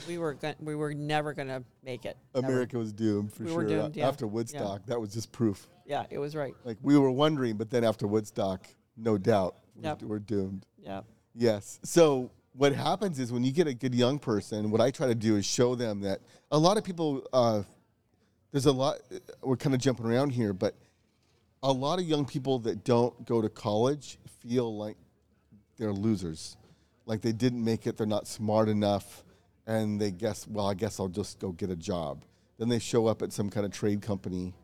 We 0.06 0.18
were 0.18 0.34
go- 0.34 0.54
we 0.60 0.74
were 0.74 0.94
never 0.94 1.32
gonna 1.32 1.62
make 1.82 2.04
it. 2.04 2.16
America 2.34 2.76
never. 2.76 2.78
was 2.78 2.92
doomed 2.92 3.32
for 3.32 3.44
we 3.44 3.50
sure. 3.50 3.64
Doomed, 3.64 3.96
yeah. 3.96 4.08
After 4.08 4.26
Woodstock, 4.26 4.80
yeah. 4.80 4.94
that 4.94 5.00
was 5.00 5.12
just 5.12 5.32
proof. 5.32 5.66
Yeah, 5.86 6.04
it 6.10 6.18
was 6.18 6.34
right. 6.34 6.54
Like 6.64 6.78
we 6.82 6.98
were 6.98 7.10
wondering, 7.10 7.56
but 7.56 7.70
then 7.70 7.84
after 7.84 8.06
Woodstock, 8.06 8.66
no 8.96 9.18
doubt, 9.18 9.56
yep. 9.82 10.02
we're, 10.02 10.08
we're 10.08 10.18
doomed. 10.18 10.66
Yeah. 10.78 11.02
Yes. 11.34 11.80
So 11.82 12.30
what 12.54 12.72
happens 12.72 13.18
is 13.18 13.32
when 13.32 13.44
you 13.44 13.52
get 13.52 13.66
a 13.66 13.74
good 13.74 13.94
young 13.94 14.18
person, 14.18 14.70
what 14.70 14.80
I 14.80 14.90
try 14.90 15.08
to 15.08 15.14
do 15.14 15.36
is 15.36 15.44
show 15.44 15.74
them 15.74 16.00
that 16.00 16.20
a 16.50 16.58
lot 16.58 16.76
of 16.76 16.84
people, 16.84 17.26
uh, 17.32 17.62
there's 18.52 18.66
a 18.66 18.72
lot, 18.72 18.98
we're 19.42 19.56
kind 19.56 19.74
of 19.74 19.80
jumping 19.80 20.06
around 20.06 20.30
here, 20.30 20.52
but 20.52 20.76
a 21.62 21.72
lot 21.72 21.98
of 21.98 22.04
young 22.04 22.24
people 22.24 22.60
that 22.60 22.84
don't 22.84 23.26
go 23.26 23.42
to 23.42 23.48
college 23.48 24.18
feel 24.40 24.76
like 24.76 24.96
they're 25.76 25.92
losers. 25.92 26.56
Like 27.06 27.20
they 27.20 27.32
didn't 27.32 27.62
make 27.62 27.86
it, 27.86 27.96
they're 27.96 28.06
not 28.06 28.28
smart 28.28 28.68
enough, 28.68 29.23
and 29.66 30.00
they 30.00 30.10
guess, 30.10 30.46
well, 30.46 30.68
I 30.68 30.74
guess 30.74 31.00
I'll 31.00 31.08
just 31.08 31.38
go 31.38 31.52
get 31.52 31.70
a 31.70 31.76
job. 31.76 32.24
Then 32.58 32.68
they 32.68 32.78
show 32.78 33.06
up 33.06 33.22
at 33.22 33.32
some 33.32 33.50
kind 33.50 33.66
of 33.66 33.72
trade 33.72 34.02
company. 34.02 34.54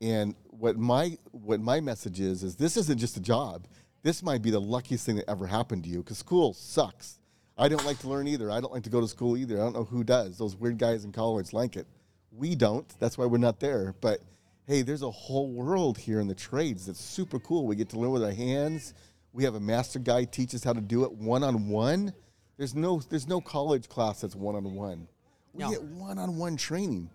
And 0.00 0.34
what 0.50 0.76
my 0.76 1.16
what 1.32 1.60
my 1.60 1.80
message 1.80 2.20
is 2.20 2.42
is 2.42 2.56
this 2.56 2.76
isn't 2.76 2.98
just 2.98 3.16
a 3.16 3.20
job. 3.20 3.66
This 4.02 4.22
might 4.22 4.42
be 4.42 4.50
the 4.50 4.60
luckiest 4.60 5.06
thing 5.06 5.16
that 5.16 5.28
ever 5.30 5.46
happened 5.46 5.84
to 5.84 5.90
you 5.90 5.98
because 5.98 6.18
school 6.18 6.52
sucks 6.52 7.18
I 7.56 7.68
don't 7.68 7.84
like 7.84 7.98
to 8.00 8.08
learn 8.08 8.26
either. 8.26 8.50
I 8.50 8.60
don't 8.60 8.72
like 8.72 8.82
to 8.82 8.90
go 8.90 9.00
to 9.00 9.06
school 9.06 9.36
either. 9.36 9.56
I 9.56 9.64
don't 9.64 9.74
know 9.74 9.84
who 9.84 10.02
does. 10.02 10.38
Those 10.38 10.56
weird 10.56 10.78
guys 10.78 11.04
in 11.04 11.12
college 11.12 11.52
like 11.52 11.76
it. 11.76 11.86
We 12.32 12.56
don't. 12.56 12.88
That's 12.98 13.16
why 13.16 13.26
we're 13.26 13.38
not 13.38 13.60
there. 13.60 13.94
But 14.00 14.20
hey, 14.66 14.82
there's 14.82 15.02
a 15.02 15.10
whole 15.10 15.48
world 15.48 15.96
here 15.96 16.20
in 16.20 16.26
the 16.26 16.34
trades 16.34 16.86
that's 16.86 17.00
super 17.00 17.38
cool. 17.38 17.66
We 17.66 17.76
get 17.76 17.90
to 17.90 17.98
learn 17.98 18.10
with 18.10 18.24
our 18.24 18.32
hands. 18.32 18.92
We 19.32 19.44
have 19.44 19.54
a 19.54 19.60
master 19.60 20.00
guide 20.00 20.32
teach 20.32 20.54
us 20.54 20.64
how 20.64 20.72
to 20.72 20.80
do 20.80 21.04
it 21.04 21.12
one 21.12 21.44
on 21.44 21.68
one. 21.68 22.12
There's 22.56 22.74
no 22.74 23.00
there's 23.08 23.26
no 23.26 23.40
college 23.40 23.88
class 23.88 24.20
that's 24.20 24.36
one 24.36 24.54
on 24.54 24.74
one. 24.74 25.08
We 25.52 25.64
no. 25.64 25.70
get 25.70 25.82
one 25.82 26.18
on 26.18 26.36
one 26.36 26.56
training. 26.56 27.10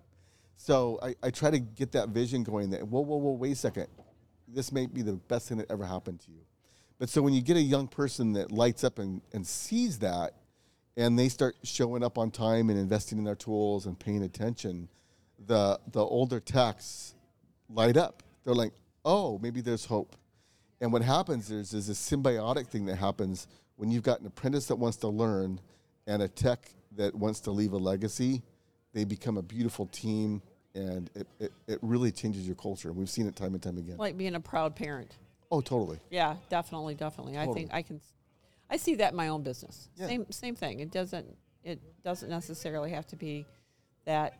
So 0.55 0.99
I, 1.01 1.15
I 1.23 1.29
try 1.31 1.51
to 1.51 1.59
get 1.59 1.93
that 1.93 2.09
vision 2.09 2.43
going 2.43 2.71
that 2.71 2.87
whoa, 2.87 3.01
whoa, 3.01 3.17
whoa, 3.17 3.31
wait 3.33 3.53
a 3.53 3.55
second. 3.55 3.87
This 4.47 4.71
may 4.71 4.87
be 4.87 5.01
the 5.01 5.13
best 5.13 5.47
thing 5.47 5.57
that 5.57 5.71
ever 5.71 5.85
happened 5.85 6.19
to 6.21 6.31
you. 6.31 6.41
But 6.97 7.09
so 7.09 7.21
when 7.21 7.33
you 7.33 7.41
get 7.41 7.55
a 7.55 7.61
young 7.61 7.87
person 7.87 8.33
that 8.33 8.51
lights 8.51 8.83
up 8.83 8.99
and, 8.99 9.21
and 9.31 9.47
sees 9.47 9.99
that, 9.99 10.33
and 10.97 11.17
they 11.17 11.29
start 11.29 11.55
showing 11.63 12.03
up 12.03 12.17
on 12.17 12.29
time 12.29 12.69
and 12.69 12.77
investing 12.77 13.17
in 13.17 13.23
their 13.23 13.35
tools 13.35 13.85
and 13.85 13.97
paying 13.97 14.23
attention, 14.23 14.89
the 15.45 15.79
the 15.91 16.01
older 16.01 16.41
techs 16.41 17.15
light 17.69 17.95
up. 17.95 18.23
They're 18.43 18.53
like, 18.53 18.73
oh, 19.05 19.39
maybe 19.39 19.61
there's 19.61 19.85
hope. 19.85 20.15
And 20.81 20.91
what 20.91 21.01
happens 21.01 21.51
is 21.51 21.71
there's 21.71 21.89
a 21.89 21.93
symbiotic 21.93 22.67
thing 22.67 22.85
that 22.85 22.95
happens 22.95 23.47
when 23.79 23.89
you've 23.89 24.03
got 24.03 24.19
an 24.19 24.27
apprentice 24.27 24.65
that 24.65 24.75
wants 24.75 24.97
to 24.97 25.07
learn 25.07 25.57
and 26.05 26.21
a 26.21 26.27
tech 26.27 26.69
that 26.97 27.15
wants 27.15 27.39
to 27.39 27.51
leave 27.51 27.71
a 27.71 27.77
legacy. 27.77 28.41
They 28.93 29.05
become 29.05 29.37
a 29.37 29.41
beautiful 29.41 29.85
team, 29.85 30.41
and 30.75 31.09
it, 31.15 31.27
it, 31.39 31.53
it 31.65 31.79
really 31.81 32.11
changes 32.11 32.45
your 32.45 32.57
culture. 32.57 32.89
And 32.89 32.97
we've 32.97 33.09
seen 33.09 33.25
it 33.25 33.37
time 33.37 33.53
and 33.53 33.63
time 33.63 33.77
again. 33.77 33.95
Like 33.95 34.17
being 34.17 34.35
a 34.35 34.39
proud 34.41 34.75
parent. 34.75 35.15
Oh, 35.49 35.61
totally. 35.61 35.97
Yeah, 36.09 36.35
definitely, 36.49 36.95
definitely. 36.95 37.33
Totally. 37.35 37.51
I 37.51 37.53
think 37.53 37.73
I 37.73 37.81
can. 37.83 38.01
I 38.69 38.75
see 38.75 38.95
that 38.95 39.11
in 39.11 39.17
my 39.17 39.29
own 39.29 39.43
business. 39.43 39.87
Yeah. 39.95 40.07
Same 40.07 40.25
same 40.29 40.55
thing. 40.55 40.81
It 40.81 40.91
doesn't 40.91 41.37
it 41.63 41.79
doesn't 42.03 42.29
necessarily 42.29 42.91
have 42.91 43.07
to 43.07 43.15
be 43.15 43.45
that 44.03 44.33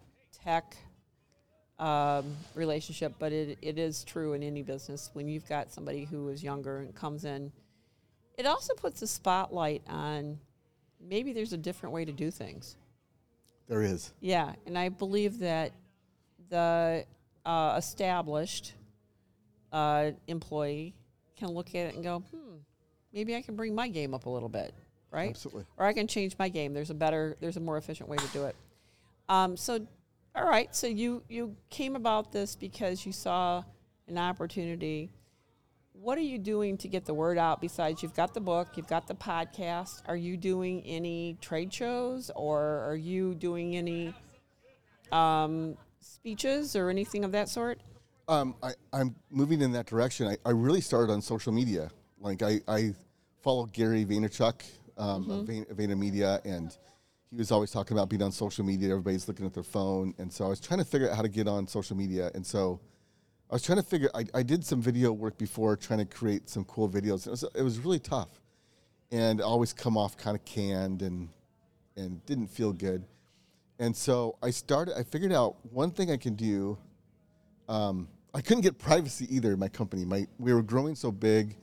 tech 0.43 0.75
um, 1.77 2.35
relationship, 2.55 3.13
but 3.19 3.31
it, 3.31 3.57
it 3.61 3.79
is 3.79 4.03
true 4.03 4.33
in 4.33 4.43
any 4.43 4.63
business 4.63 5.11
when 5.13 5.29
you've 5.29 5.47
got 5.47 5.71
somebody 5.71 6.03
who 6.03 6.27
is 6.27 6.43
younger 6.43 6.79
and 6.79 6.93
comes 6.93 7.23
in. 7.23 7.53
It 8.39 8.45
also 8.45 8.73
puts 8.73 9.01
a 9.01 9.07
spotlight 9.07 9.83
on 9.87 10.39
maybe 10.99 11.33
there's 11.33 11.51
a 11.51 11.57
different 11.57 11.93
way 11.93 12.05
to 12.05 12.13
do 12.13 12.31
things. 12.31 12.77
There 13.67 13.83
is. 13.83 14.13
Yeah, 14.21 14.53
and 14.65 14.77
I 14.77 14.87
believe 14.89 15.39
that 15.39 15.73
the 16.49 17.05
uh, 17.45 17.75
established 17.77 18.73
uh, 19.73 20.11
employee 20.27 20.95
can 21.35 21.49
look 21.49 21.69
at 21.69 21.87
it 21.87 21.95
and 21.95 22.03
go, 22.03 22.19
hmm, 22.31 22.55
maybe 23.13 23.35
I 23.35 23.41
can 23.41 23.57
bring 23.57 23.75
my 23.75 23.89
game 23.89 24.13
up 24.13 24.25
a 24.25 24.29
little 24.29 24.49
bit, 24.49 24.73
right? 25.11 25.29
Absolutely. 25.29 25.65
Or 25.77 25.85
I 25.85 25.91
can 25.93 26.07
change 26.07 26.35
my 26.39 26.47
game. 26.47 26.73
There's 26.73 26.89
a 26.89 26.95
better, 26.95 27.35
there's 27.41 27.57
a 27.57 27.61
more 27.61 27.77
efficient 27.77 28.07
way 28.07 28.17
to 28.17 28.27
do 28.27 28.45
it. 28.45 28.55
Um, 29.27 29.57
so, 29.57 29.85
all 30.33 30.47
right. 30.47 30.73
So 30.73 30.87
you 30.87 31.23
you 31.27 31.55
came 31.69 31.95
about 31.95 32.31
this 32.31 32.55
because 32.55 33.05
you 33.05 33.11
saw 33.11 33.63
an 34.07 34.17
opportunity. 34.17 35.11
What 36.01 36.17
are 36.17 36.21
you 36.21 36.37
doing 36.37 36.77
to 36.77 36.87
get 36.87 37.03
the 37.03 37.13
word 37.13 37.37
out? 37.37 37.59
Besides, 37.59 38.01
you've 38.01 38.13
got 38.13 38.33
the 38.33 38.39
book, 38.39 38.69
you've 38.75 38.87
got 38.87 39.05
the 39.05 39.15
podcast. 39.15 40.01
Are 40.07 40.15
you 40.15 40.37
doing 40.37 40.81
any 40.85 41.37
trade 41.41 41.73
shows, 41.73 42.31
or 42.37 42.61
are 42.87 42.95
you 42.95 43.35
doing 43.35 43.75
any 43.75 44.13
um, 45.11 45.75
speeches 45.99 46.77
or 46.77 46.89
anything 46.89 47.25
of 47.25 47.33
that 47.33 47.49
sort? 47.49 47.81
Um, 48.29 48.55
I, 48.63 48.71
I'm 48.93 49.13
moving 49.29 49.59
in 49.61 49.73
that 49.73 49.87
direction. 49.87 50.27
I, 50.27 50.37
I 50.45 50.51
really 50.51 50.79
started 50.79 51.11
on 51.11 51.21
social 51.21 51.51
media. 51.51 51.91
Like 52.21 52.43
I, 52.43 52.61
I 52.65 52.93
follow 53.41 53.65
Gary 53.65 54.05
Vaynerchuk 54.05 54.63
um, 54.97 55.29
of 55.29 55.47
Vayner, 55.47 55.73
VaynerMedia, 55.73 56.45
and 56.45 56.77
he 57.29 57.35
was 57.35 57.51
always 57.51 57.71
talking 57.71 57.97
about 57.97 58.07
being 58.07 58.21
on 58.21 58.31
social 58.31 58.63
media. 58.63 58.91
Everybody's 58.91 59.27
looking 59.27 59.45
at 59.45 59.53
their 59.53 59.63
phone, 59.63 60.13
and 60.17 60.31
so 60.31 60.45
I 60.45 60.47
was 60.47 60.61
trying 60.61 60.79
to 60.79 60.85
figure 60.85 61.09
out 61.09 61.17
how 61.17 61.23
to 61.23 61.29
get 61.29 61.49
on 61.49 61.67
social 61.67 61.97
media. 61.97 62.31
And 62.35 62.47
so 62.47 62.79
I 63.49 63.55
was 63.55 63.63
trying 63.63 63.77
to 63.77 63.83
figure. 63.83 64.09
I, 64.13 64.25
I 64.33 64.43
did 64.43 64.63
some 64.63 64.81
video 64.81 65.11
work 65.11 65.37
before, 65.37 65.75
trying 65.75 65.99
to 65.99 66.05
create 66.05 66.49
some 66.49 66.63
cool 66.65 66.89
videos. 66.89 67.25
It 67.25 67.31
was 67.31 67.43
it 67.55 67.63
was 67.63 67.79
really 67.79 67.99
tough, 67.99 68.41
and 69.11 69.41
always 69.41 69.73
come 69.73 69.97
off 69.97 70.17
kind 70.17 70.37
of 70.37 70.45
canned 70.45 71.01
and 71.01 71.29
and 71.97 72.23
didn't 72.25 72.47
feel 72.47 72.73
good. 72.73 73.03
And 73.79 73.95
so 73.95 74.37
I 74.43 74.51
started. 74.51 74.97
I 74.97 75.03
figured 75.03 75.33
out 75.33 75.55
one 75.71 75.91
thing 75.91 76.11
I 76.11 76.17
can 76.17 76.35
do 76.35 76.77
um, 77.69 78.07
I 78.33 78.41
couldn't 78.41 78.61
get 78.61 78.77
privacy 78.79 79.27
either 79.33 79.53
in 79.53 79.59
my 79.59 79.69
company. 79.69 80.03
My 80.03 80.27
we 80.39 80.53
were 80.53 80.63
growing 80.63 80.95
so 80.95 81.11
big, 81.11 81.55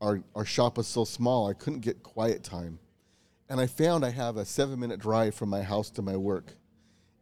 our 0.00 0.22
our 0.34 0.44
shop 0.44 0.76
was 0.76 0.88
so 0.88 1.04
small. 1.04 1.48
I 1.48 1.54
couldn't 1.54 1.80
get 1.80 2.02
quiet 2.02 2.42
time, 2.42 2.78
and 3.48 3.60
I 3.60 3.66
found 3.66 4.04
I 4.04 4.10
have 4.10 4.36
a 4.36 4.44
seven 4.44 4.78
minute 4.78 4.98
drive 4.98 5.34
from 5.34 5.48
my 5.48 5.62
house 5.62 5.88
to 5.90 6.02
my 6.02 6.16
work, 6.16 6.56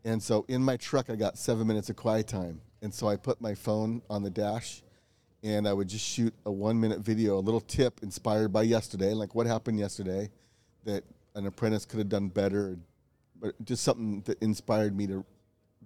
and 0.04 0.22
so 0.22 0.46
in 0.48 0.62
my 0.62 0.76
truck 0.78 1.10
I 1.10 1.16
got 1.16 1.38
seven 1.38 1.66
minutes 1.66 1.90
of 1.90 1.96
quiet 1.96 2.26
time, 2.26 2.62
and 2.82 2.92
so 2.92 3.08
I 3.08 3.16
put 3.16 3.40
my 3.40 3.54
phone 3.54 4.02
on 4.08 4.22
the 4.22 4.30
dash, 4.30 4.82
and 5.42 5.66
I 5.66 5.72
would 5.72 5.88
just 5.88 6.04
shoot 6.04 6.34
a 6.44 6.50
one 6.50 6.80
minute 6.80 7.00
video, 7.00 7.38
a 7.38 7.40
little 7.40 7.60
tip 7.60 8.00
inspired 8.02 8.52
by 8.52 8.62
yesterday, 8.62 9.12
like 9.12 9.34
what 9.34 9.46
happened 9.46 9.78
yesterday, 9.78 10.30
that 10.84 11.04
an 11.34 11.46
apprentice 11.46 11.84
could 11.84 11.98
have 11.98 12.08
done 12.08 12.28
better, 12.28 12.78
but 13.40 13.54
just 13.64 13.82
something 13.82 14.22
that 14.22 14.42
inspired 14.42 14.96
me 14.96 15.06
to 15.06 15.24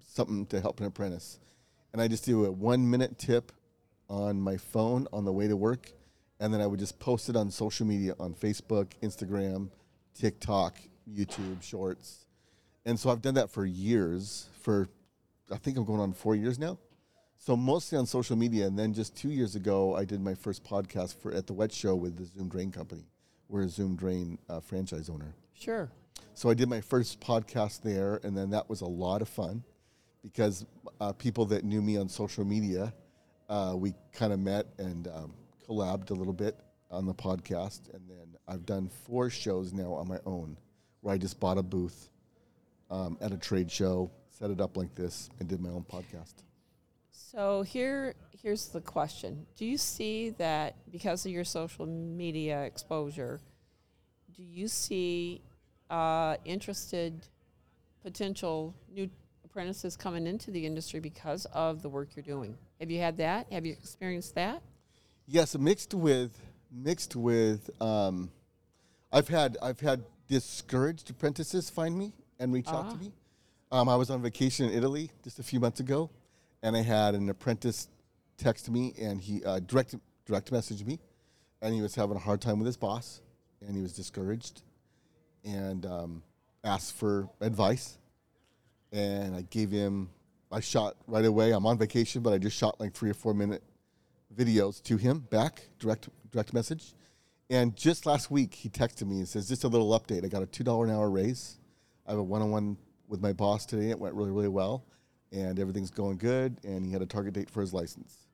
something 0.06 0.46
to 0.46 0.60
help 0.60 0.80
an 0.80 0.86
apprentice 0.86 1.38
and 1.94 2.02
I 2.02 2.08
just 2.08 2.24
do 2.24 2.44
a 2.44 2.50
one 2.50 2.90
minute 2.90 3.18
tip 3.18 3.52
on 4.10 4.40
my 4.40 4.56
phone 4.56 5.06
on 5.12 5.24
the 5.24 5.32
way 5.32 5.46
to 5.46 5.56
work, 5.56 5.92
and 6.40 6.52
then 6.52 6.60
I 6.60 6.66
would 6.66 6.80
just 6.80 6.98
post 6.98 7.28
it 7.28 7.36
on 7.36 7.52
social 7.52 7.86
media 7.86 8.14
on 8.18 8.34
Facebook, 8.34 8.88
Instagram, 9.00 9.70
TikTok, 10.12 10.76
YouTube, 11.08 11.62
Shorts, 11.62 12.26
and 12.84 12.98
so 12.98 13.10
I've 13.10 13.22
done 13.22 13.34
that 13.34 13.48
for 13.48 13.64
years. 13.64 14.48
For 14.60 14.88
I 15.54 15.56
think 15.56 15.78
I'm 15.78 15.84
going 15.84 16.00
on 16.00 16.12
four 16.12 16.34
years 16.34 16.58
now. 16.58 16.78
So 17.38 17.56
mostly 17.56 17.96
on 17.96 18.06
social 18.06 18.34
media, 18.34 18.66
and 18.66 18.76
then 18.76 18.92
just 18.92 19.14
two 19.16 19.28
years 19.28 19.54
ago, 19.54 19.94
I 19.94 20.04
did 20.04 20.20
my 20.20 20.34
first 20.34 20.64
podcast 20.64 21.14
for 21.22 21.32
at 21.32 21.46
the 21.46 21.54
WWETT 21.54 21.72
Show 21.72 21.94
with 21.94 22.16
the 22.16 22.24
Zoom 22.24 22.48
Drain 22.48 22.72
Company. 22.72 23.04
We're 23.48 23.62
a 23.62 23.68
Zoom 23.68 23.94
Drain 23.94 24.36
uh, 24.48 24.58
franchise 24.58 25.08
owner. 25.08 25.32
Sure. 25.54 25.92
So 26.34 26.50
I 26.50 26.54
did 26.54 26.68
my 26.68 26.80
first 26.80 27.20
podcast 27.20 27.82
there, 27.82 28.18
and 28.24 28.36
then 28.36 28.50
that 28.50 28.68
was 28.68 28.80
a 28.80 28.86
lot 28.86 29.22
of 29.22 29.28
fun 29.28 29.62
because 30.24 30.66
uh, 31.00 31.12
people 31.12 31.44
that 31.46 31.62
knew 31.62 31.82
me 31.82 31.98
on 31.98 32.08
social 32.08 32.44
media, 32.44 32.92
uh, 33.48 33.74
we 33.76 33.94
kind 34.12 34.32
of 34.32 34.40
met 34.40 34.66
and 34.78 35.06
um, 35.06 35.34
collabed 35.68 36.10
a 36.10 36.14
little 36.14 36.32
bit 36.32 36.58
on 36.90 37.06
the 37.06 37.14
podcast. 37.14 37.94
And 37.94 38.02
then 38.08 38.34
I've 38.48 38.66
done 38.66 38.90
four 39.06 39.30
shows 39.30 39.72
now 39.72 39.92
on 39.92 40.08
my 40.08 40.18
own 40.26 40.56
where 41.02 41.14
I 41.14 41.18
just 41.18 41.38
bought 41.38 41.58
a 41.58 41.62
booth 41.62 42.10
um, 42.90 43.18
at 43.20 43.30
a 43.30 43.38
trade 43.38 43.70
show, 43.70 44.10
set 44.38 44.50
it 44.50 44.60
up 44.60 44.76
like 44.76 44.94
this, 44.94 45.30
and 45.40 45.48
did 45.48 45.60
my 45.60 45.70
own 45.70 45.84
podcast. 45.90 46.34
So 47.10 47.62
here, 47.62 48.14
here's 48.42 48.68
the 48.68 48.80
question: 48.80 49.46
Do 49.56 49.64
you 49.64 49.78
see 49.78 50.30
that 50.38 50.74
because 50.90 51.24
of 51.24 51.32
your 51.32 51.44
social 51.44 51.86
media 51.86 52.62
exposure, 52.64 53.40
do 54.36 54.42
you 54.42 54.68
see 54.68 55.40
uh, 55.90 56.36
interested 56.44 57.26
potential 58.02 58.74
new 58.92 59.08
apprentices 59.44 59.96
coming 59.96 60.26
into 60.26 60.50
the 60.50 60.66
industry 60.66 61.00
because 61.00 61.46
of 61.52 61.82
the 61.82 61.88
work 61.88 62.10
you're 62.16 62.24
doing? 62.24 62.56
Have 62.80 62.90
you 62.90 62.98
had 63.00 63.16
that? 63.18 63.46
Have 63.52 63.64
you 63.64 63.72
experienced 63.72 64.34
that? 64.34 64.62
Yes, 65.26 65.56
mixed 65.56 65.94
with 65.94 66.38
mixed 66.70 67.14
with. 67.16 67.70
Um, 67.80 68.30
I've 69.12 69.28
had 69.28 69.56
I've 69.62 69.80
had 69.80 70.02
discouraged 70.28 71.08
apprentices 71.10 71.70
find 71.70 71.96
me 71.96 72.12
and 72.40 72.52
reach 72.52 72.66
out 72.68 72.90
to 72.90 72.96
Ah. 72.96 72.98
me. 72.98 73.12
Um, 73.74 73.88
I 73.88 73.96
was 73.96 74.08
on 74.08 74.22
vacation 74.22 74.70
in 74.70 74.78
Italy 74.78 75.10
just 75.24 75.40
a 75.40 75.42
few 75.42 75.58
months 75.58 75.80
ago, 75.80 76.08
and 76.62 76.76
I 76.76 76.82
had 76.82 77.16
an 77.16 77.28
apprentice 77.28 77.88
text 78.38 78.70
me 78.70 78.94
and 79.00 79.20
he 79.20 79.44
uh, 79.44 79.58
direct 79.58 79.96
direct 80.26 80.52
messaged 80.52 80.86
me, 80.86 81.00
and 81.60 81.74
he 81.74 81.82
was 81.82 81.96
having 81.96 82.14
a 82.14 82.20
hard 82.20 82.40
time 82.40 82.60
with 82.60 82.66
his 82.66 82.76
boss, 82.76 83.20
and 83.66 83.74
he 83.74 83.82
was 83.82 83.92
discouraged, 83.92 84.62
and 85.44 85.86
um, 85.86 86.22
asked 86.62 86.94
for 86.94 87.28
advice, 87.40 87.98
and 88.92 89.34
I 89.34 89.42
gave 89.42 89.72
him. 89.72 90.08
I 90.52 90.60
shot 90.60 90.94
right 91.08 91.24
away. 91.24 91.50
I'm 91.50 91.66
on 91.66 91.76
vacation, 91.76 92.22
but 92.22 92.32
I 92.32 92.38
just 92.38 92.56
shot 92.56 92.78
like 92.78 92.92
three 92.92 93.10
or 93.10 93.14
four 93.14 93.34
minute 93.34 93.64
videos 94.32 94.80
to 94.84 94.96
him 94.96 95.18
back 95.30 95.62
direct 95.80 96.08
direct 96.30 96.54
message. 96.54 96.94
And 97.50 97.74
just 97.74 98.06
last 98.06 98.30
week, 98.30 98.54
he 98.54 98.68
texted 98.68 99.08
me 99.08 99.16
and 99.16 99.26
says, 99.26 99.48
"Just 99.48 99.64
a 99.64 99.68
little 99.68 99.98
update. 99.98 100.24
I 100.24 100.28
got 100.28 100.44
a 100.44 100.46
two 100.46 100.62
dollar 100.62 100.84
an 100.84 100.92
hour 100.92 101.10
raise. 101.10 101.58
I 102.06 102.12
have 102.12 102.20
a 102.20 102.22
one 102.22 102.40
on 102.40 102.52
one 102.52 102.76
with 103.08 103.20
my 103.20 103.32
boss 103.32 103.66
today. 103.66 103.90
It 103.90 103.98
went 103.98 104.14
really 104.14 104.30
really 104.30 104.48
well, 104.48 104.84
and 105.32 105.58
everything's 105.58 105.90
going 105.90 106.18
good. 106.18 106.58
And 106.64 106.84
he 106.84 106.92
had 106.92 107.02
a 107.02 107.06
target 107.06 107.34
date 107.34 107.50
for 107.50 107.60
his 107.60 107.72
license. 107.72 108.26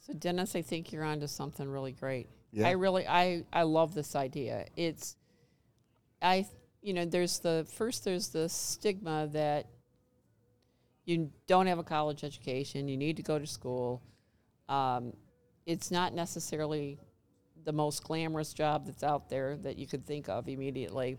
So 0.00 0.12
Dennis, 0.12 0.54
I 0.54 0.62
think 0.62 0.92
you're 0.92 1.04
onto 1.04 1.26
something 1.26 1.68
really 1.68 1.92
great. 1.92 2.28
Yeah. 2.52 2.68
I 2.68 2.72
really 2.72 3.06
I 3.06 3.44
I 3.52 3.62
love 3.62 3.94
this 3.94 4.14
idea. 4.14 4.66
It's 4.76 5.16
I 6.20 6.46
you 6.82 6.92
know, 6.92 7.06
there's 7.06 7.38
the 7.38 7.66
first 7.72 8.04
there's 8.04 8.28
the 8.28 8.48
stigma 8.48 9.28
that 9.32 9.66
you 11.06 11.30
don't 11.46 11.66
have 11.66 11.78
a 11.78 11.82
college 11.82 12.24
education, 12.24 12.88
you 12.88 12.96
need 12.96 13.16
to 13.16 13.22
go 13.22 13.38
to 13.38 13.46
school. 13.46 14.02
Um, 14.68 15.12
it's 15.66 15.90
not 15.90 16.14
necessarily 16.14 16.98
the 17.64 17.72
most 17.72 18.04
glamorous 18.04 18.52
job 18.52 18.86
that's 18.86 19.02
out 19.02 19.28
there 19.28 19.56
that 19.58 19.78
you 19.78 19.86
could 19.86 20.06
think 20.06 20.28
of 20.28 20.48
immediately. 20.48 21.18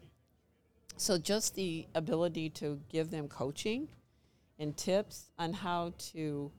So 0.97 1.17
just 1.17 1.55
the 1.55 1.87
ability 1.93 2.49
to 2.51 2.79
give 2.89 3.11
them 3.11 3.27
coaching 3.27 3.89
and 4.57 4.75
tips 4.75 5.29
on 5.37 5.53
how 5.53 5.93
to 6.13 6.51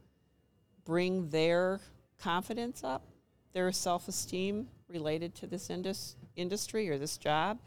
bring 0.84 1.30
their 1.30 1.80
confidence 2.18 2.84
up, 2.84 3.06
their 3.52 3.72
self 3.72 4.08
esteem 4.08 4.68
related 4.88 5.34
to 5.36 5.46
this 5.46 5.70
indus- 5.70 6.16
industry 6.36 6.88
or 6.88 6.98
this 6.98 7.16
job. 7.16 7.58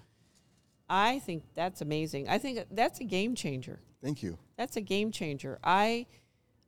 I 0.89 1.19
think 1.19 1.43
that's 1.55 1.81
amazing. 1.81 2.29
I 2.29 2.37
think 2.37 2.65
that's 2.71 2.99
a 2.99 3.03
game 3.03 3.35
changer. 3.35 3.79
Thank 4.01 4.23
you. 4.23 4.37
That's 4.57 4.75
a 4.75 4.81
game 4.81 5.11
changer. 5.11 5.59
I 5.63 6.07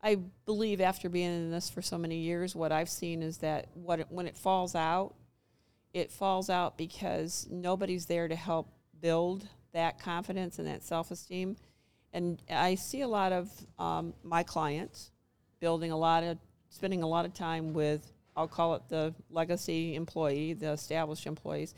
I 0.03 0.17
believe 0.45 0.81
after 0.81 1.09
being 1.09 1.29
in 1.29 1.51
this 1.51 1.69
for 1.69 1.81
so 1.81 1.97
many 1.97 2.17
years, 2.17 2.55
what 2.55 2.71
I've 2.71 2.89
seen 2.89 3.21
is 3.21 3.37
that 3.37 3.67
what 3.75 3.99
it, 3.99 4.07
when 4.09 4.25
it 4.25 4.35
falls 4.35 4.73
out, 4.73 5.13
it 5.93 6.11
falls 6.11 6.49
out 6.49 6.77
because 6.77 7.47
nobody's 7.51 8.07
there 8.07 8.27
to 8.27 8.35
help 8.35 8.67
build 8.99 9.47
that 9.73 9.99
confidence 9.99 10.59
and 10.59 10.67
that 10.67 10.83
self 10.83 11.11
esteem. 11.11 11.55
And 12.13 12.41
I 12.49 12.75
see 12.75 13.01
a 13.01 13.07
lot 13.07 13.31
of 13.31 13.49
um, 13.79 14.13
my 14.23 14.43
clients 14.43 15.11
building 15.59 15.91
a 15.91 15.97
lot 15.97 16.23
of, 16.23 16.37
spending 16.69 17.03
a 17.03 17.07
lot 17.07 17.25
of 17.25 17.33
time 17.33 17.73
with, 17.73 18.11
I'll 18.35 18.47
call 18.47 18.75
it 18.75 18.83
the 18.89 19.13
legacy 19.29 19.95
employee, 19.95 20.53
the 20.53 20.71
established 20.71 21.25
employees. 21.25 21.73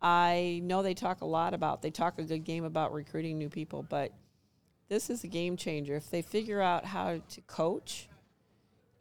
I 0.00 0.60
know 0.62 0.82
they 0.82 0.94
talk 0.94 1.22
a 1.22 1.26
lot 1.26 1.54
about, 1.54 1.82
they 1.82 1.90
talk 1.90 2.18
a 2.18 2.22
good 2.22 2.44
game 2.44 2.64
about 2.64 2.92
recruiting 2.92 3.38
new 3.38 3.48
people, 3.48 3.82
but 3.82 4.12
this 4.88 5.10
is 5.10 5.24
a 5.24 5.26
game 5.26 5.56
changer. 5.56 5.96
If 5.96 6.10
they 6.10 6.22
figure 6.22 6.60
out 6.60 6.84
how 6.84 7.20
to 7.28 7.40
coach 7.42 8.08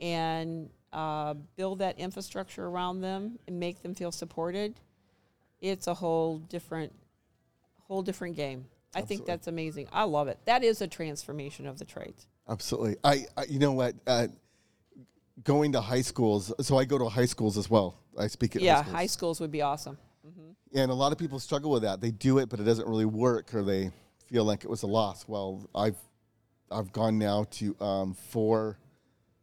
and 0.02 0.70
uh, 0.94 1.36
build 1.56 1.80
that 1.80 2.00
infrastructure 2.00 2.66
around 2.66 3.02
them 3.02 3.38
and 3.48 3.60
make 3.60 3.84
them 3.84 3.94
feel 3.94 4.12
supported, 4.12 4.80
it's 5.62 5.88
a 5.88 5.94
whole 5.94 6.40
different, 6.40 6.94
whole 7.88 8.02
different 8.02 8.36
game. 8.36 8.66
I 8.94 9.02
think 9.02 9.26
that's 9.26 9.48
amazing. 9.48 9.90
I 9.92 10.04
love 10.04 10.28
it. 10.30 10.40
That 10.46 10.64
is 10.64 10.82
a 10.82 10.88
transformation 10.88 11.68
of 11.68 11.80
the 11.80 11.86
trades. 11.86 12.28
Absolutely. 12.48 12.96
I, 13.04 13.26
I 13.36 13.44
you 13.46 13.60
know 13.60 13.74
what? 13.74 13.96
Uh, 14.08 14.28
going 15.44 15.74
to 15.74 15.82
high 15.82 16.02
schools. 16.02 16.54
So 16.62 16.78
I 16.78 16.86
go 16.86 16.98
to 16.98 17.10
high 17.10 17.26
schools 17.26 17.58
as 17.58 17.70
well. 17.70 18.00
I 18.18 18.28
speak 18.28 18.56
at 18.56 18.62
yeah, 18.62 18.76
high 18.76 18.82
high 18.84 18.92
schools. 19.06 19.12
schools 19.12 19.40
would 19.42 19.52
be 19.52 19.62
awesome. 19.62 19.98
And 20.74 20.92
a 20.92 20.94
lot 20.94 21.14
of 21.14 21.18
people 21.18 21.40
struggle 21.40 21.72
with 21.72 21.84
that. 21.84 22.02
They 22.02 22.12
do 22.12 22.40
it, 22.40 22.50
but 22.50 22.60
it 22.60 22.64
doesn't 22.64 22.88
really 22.88 23.06
work, 23.06 23.54
or 23.54 23.64
they 23.64 23.92
feel 24.28 24.44
like 24.44 24.66
it 24.66 24.70
was 24.70 24.84
a 24.84 24.88
loss. 24.88 25.26
Well, 25.28 25.70
I've 25.74 25.98
I've 26.70 26.92
gone 26.92 27.18
now 27.18 27.46
to 27.52 27.80
um, 27.80 28.14
four 28.14 28.78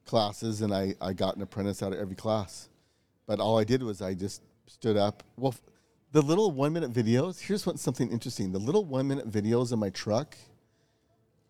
classes, 0.05 0.61
and 0.61 0.75
I 0.75 0.95
I 1.01 1.15
got 1.15 1.37
an 1.37 1.43
apprentice 1.43 1.83
out 1.83 1.93
of 1.93 1.99
every 1.99 2.17
class. 2.17 2.69
But 3.27 3.41
all 3.41 3.59
I 3.59 3.65
did 3.65 3.83
was 3.83 4.03
I 4.03 4.13
just 4.13 4.43
stood 4.67 4.99
up. 4.99 5.23
Well, 5.39 5.55
the 6.13 6.21
little 6.23 6.51
one 6.53 6.75
minute 6.75 6.93
videos. 6.93 7.41
Here's 7.41 7.67
what 7.67 7.79
something 7.79 8.11
interesting. 8.11 8.53
The 8.53 8.59
little 8.59 8.85
one 8.85 9.09
minute 9.09 9.31
videos 9.31 9.73
in 9.73 9.79
my 9.79 9.91
truck 9.91 10.37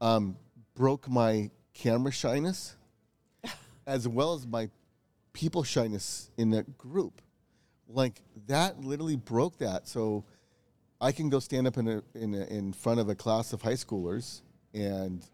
um, 0.00 0.37
broke 0.75 1.09
my 1.09 1.50
camera 1.75 2.12
shyness, 2.12 2.76
as 3.87 4.07
well 4.07 4.35
as 4.35 4.47
my 4.47 4.71
people 5.33 5.64
shyness 5.64 6.31
in 6.37 6.50
the 6.50 6.62
group. 6.78 7.21
Like 7.88 8.23
that 8.47 8.81
literally 8.81 9.16
broke 9.16 9.59
that. 9.59 9.88
So 9.88 10.25
I 11.00 11.11
can 11.11 11.28
go 11.28 11.40
stand 11.40 11.66
up 11.66 11.76
in 11.76 11.88
a, 11.88 12.02
in 12.14 12.35
a, 12.35 12.45
in 12.45 12.73
front 12.73 13.00
of 13.00 13.09
a 13.09 13.14
class 13.16 13.52
of 13.52 13.62
high 13.62 13.73
schoolers, 13.73 14.42
and 14.73 15.25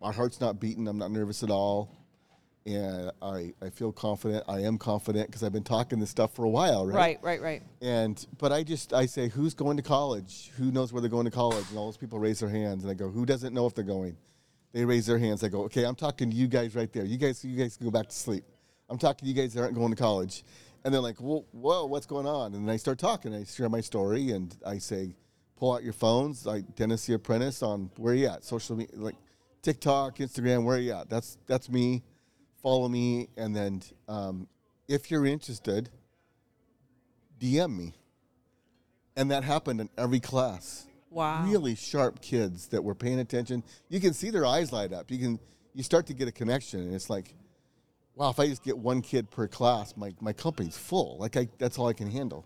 my 0.00 0.12
heart's 0.12 0.40
not 0.40 0.60
beating. 0.60 0.86
I'm 0.86 0.98
not 0.98 1.10
nervous 1.10 1.42
at 1.42 1.50
all, 1.50 1.97
and 2.66 3.10
I 3.22 3.52
I 3.62 3.70
feel 3.70 3.92
confident. 3.92 4.44
I 4.48 4.60
am 4.60 4.78
confident 4.78 5.26
because 5.26 5.42
I've 5.42 5.52
been 5.52 5.64
talking 5.64 5.98
this 5.98 6.10
stuff 6.10 6.34
for 6.34 6.44
a 6.44 6.48
while, 6.48 6.86
right? 6.86 6.94
Right, 6.94 7.18
right, 7.22 7.40
right. 7.40 7.62
And 7.80 8.26
but 8.38 8.52
I 8.52 8.62
just 8.62 8.92
I 8.92 9.06
say 9.06 9.28
who's 9.28 9.54
going 9.54 9.76
to 9.76 9.82
college? 9.82 10.50
Who 10.56 10.70
knows 10.70 10.92
where 10.92 11.00
they're 11.00 11.10
going 11.10 11.24
to 11.24 11.30
college? 11.30 11.64
And 11.70 11.78
all 11.78 11.86
those 11.86 11.96
people 11.96 12.18
raise 12.18 12.40
their 12.40 12.48
hands, 12.48 12.84
and 12.84 12.90
I 12.90 12.94
go, 12.94 13.08
who 13.08 13.24
doesn't 13.24 13.54
know 13.54 13.66
if 13.66 13.74
they're 13.74 13.84
going? 13.84 14.16
They 14.72 14.84
raise 14.84 15.06
their 15.06 15.18
hands. 15.18 15.42
I 15.42 15.48
go, 15.48 15.62
okay, 15.64 15.84
I'm 15.84 15.94
talking 15.94 16.30
to 16.30 16.36
you 16.36 16.46
guys 16.46 16.74
right 16.74 16.92
there. 16.92 17.04
You 17.04 17.16
guys, 17.16 17.44
you 17.44 17.56
guys 17.56 17.76
can 17.76 17.86
go 17.86 17.90
back 17.90 18.08
to 18.08 18.14
sleep. 18.14 18.44
I'm 18.90 18.98
talking 18.98 19.26
to 19.26 19.32
you 19.32 19.34
guys 19.34 19.54
that 19.54 19.62
aren't 19.62 19.74
going 19.74 19.90
to 19.90 19.96
college. 19.96 20.44
And 20.84 20.92
they're 20.92 21.00
like, 21.00 21.16
whoa, 21.16 21.44
whoa, 21.52 21.86
what's 21.86 22.06
going 22.06 22.26
on? 22.26 22.54
And 22.54 22.66
then 22.66 22.72
I 22.72 22.76
start 22.76 22.98
talking. 22.98 23.34
I 23.34 23.44
share 23.44 23.68
my 23.68 23.80
story, 23.80 24.30
and 24.30 24.54
I 24.64 24.78
say, 24.78 25.14
pull 25.56 25.72
out 25.74 25.82
your 25.82 25.92
phones, 25.92 26.46
like 26.46 26.76
Dennis 26.76 27.06
the 27.06 27.14
Apprentice 27.14 27.62
on 27.62 27.90
where 27.96 28.14
you 28.14 28.26
at? 28.28 28.44
Social 28.44 28.76
media, 28.76 28.94
like 28.96 29.16
TikTok, 29.62 30.18
Instagram, 30.18 30.64
where 30.64 30.78
you 30.78 30.92
at? 30.92 31.10
That's 31.10 31.38
that's 31.46 31.68
me. 31.68 32.02
Follow 32.62 32.88
me, 32.88 33.28
and 33.36 33.54
then 33.54 33.82
um, 34.08 34.48
if 34.88 35.10
you're 35.10 35.26
interested, 35.26 35.90
DM 37.40 37.76
me. 37.76 37.94
And 39.16 39.30
that 39.30 39.44
happened 39.44 39.80
in 39.80 39.88
every 39.96 40.20
class. 40.20 40.86
Wow. 41.10 41.44
Really 41.44 41.74
sharp 41.74 42.20
kids 42.20 42.68
that 42.68 42.82
were 42.82 42.94
paying 42.94 43.18
attention. 43.18 43.62
You 43.88 44.00
can 44.00 44.12
see 44.12 44.30
their 44.30 44.44
eyes 44.44 44.72
light 44.72 44.92
up. 44.92 45.10
You 45.10 45.18
can 45.18 45.40
you 45.74 45.82
start 45.82 46.06
to 46.06 46.14
get 46.14 46.28
a 46.28 46.32
connection, 46.32 46.80
and 46.80 46.94
it's 46.94 47.08
like, 47.08 47.34
wow, 48.14 48.30
if 48.30 48.40
I 48.40 48.48
just 48.48 48.64
get 48.64 48.76
one 48.76 49.00
kid 49.00 49.30
per 49.30 49.46
class, 49.46 49.96
my, 49.96 50.12
my 50.20 50.32
company's 50.32 50.76
full. 50.76 51.18
Like 51.18 51.36
I 51.36 51.48
that's 51.58 51.78
all 51.78 51.88
I 51.88 51.92
can 51.92 52.10
handle. 52.10 52.44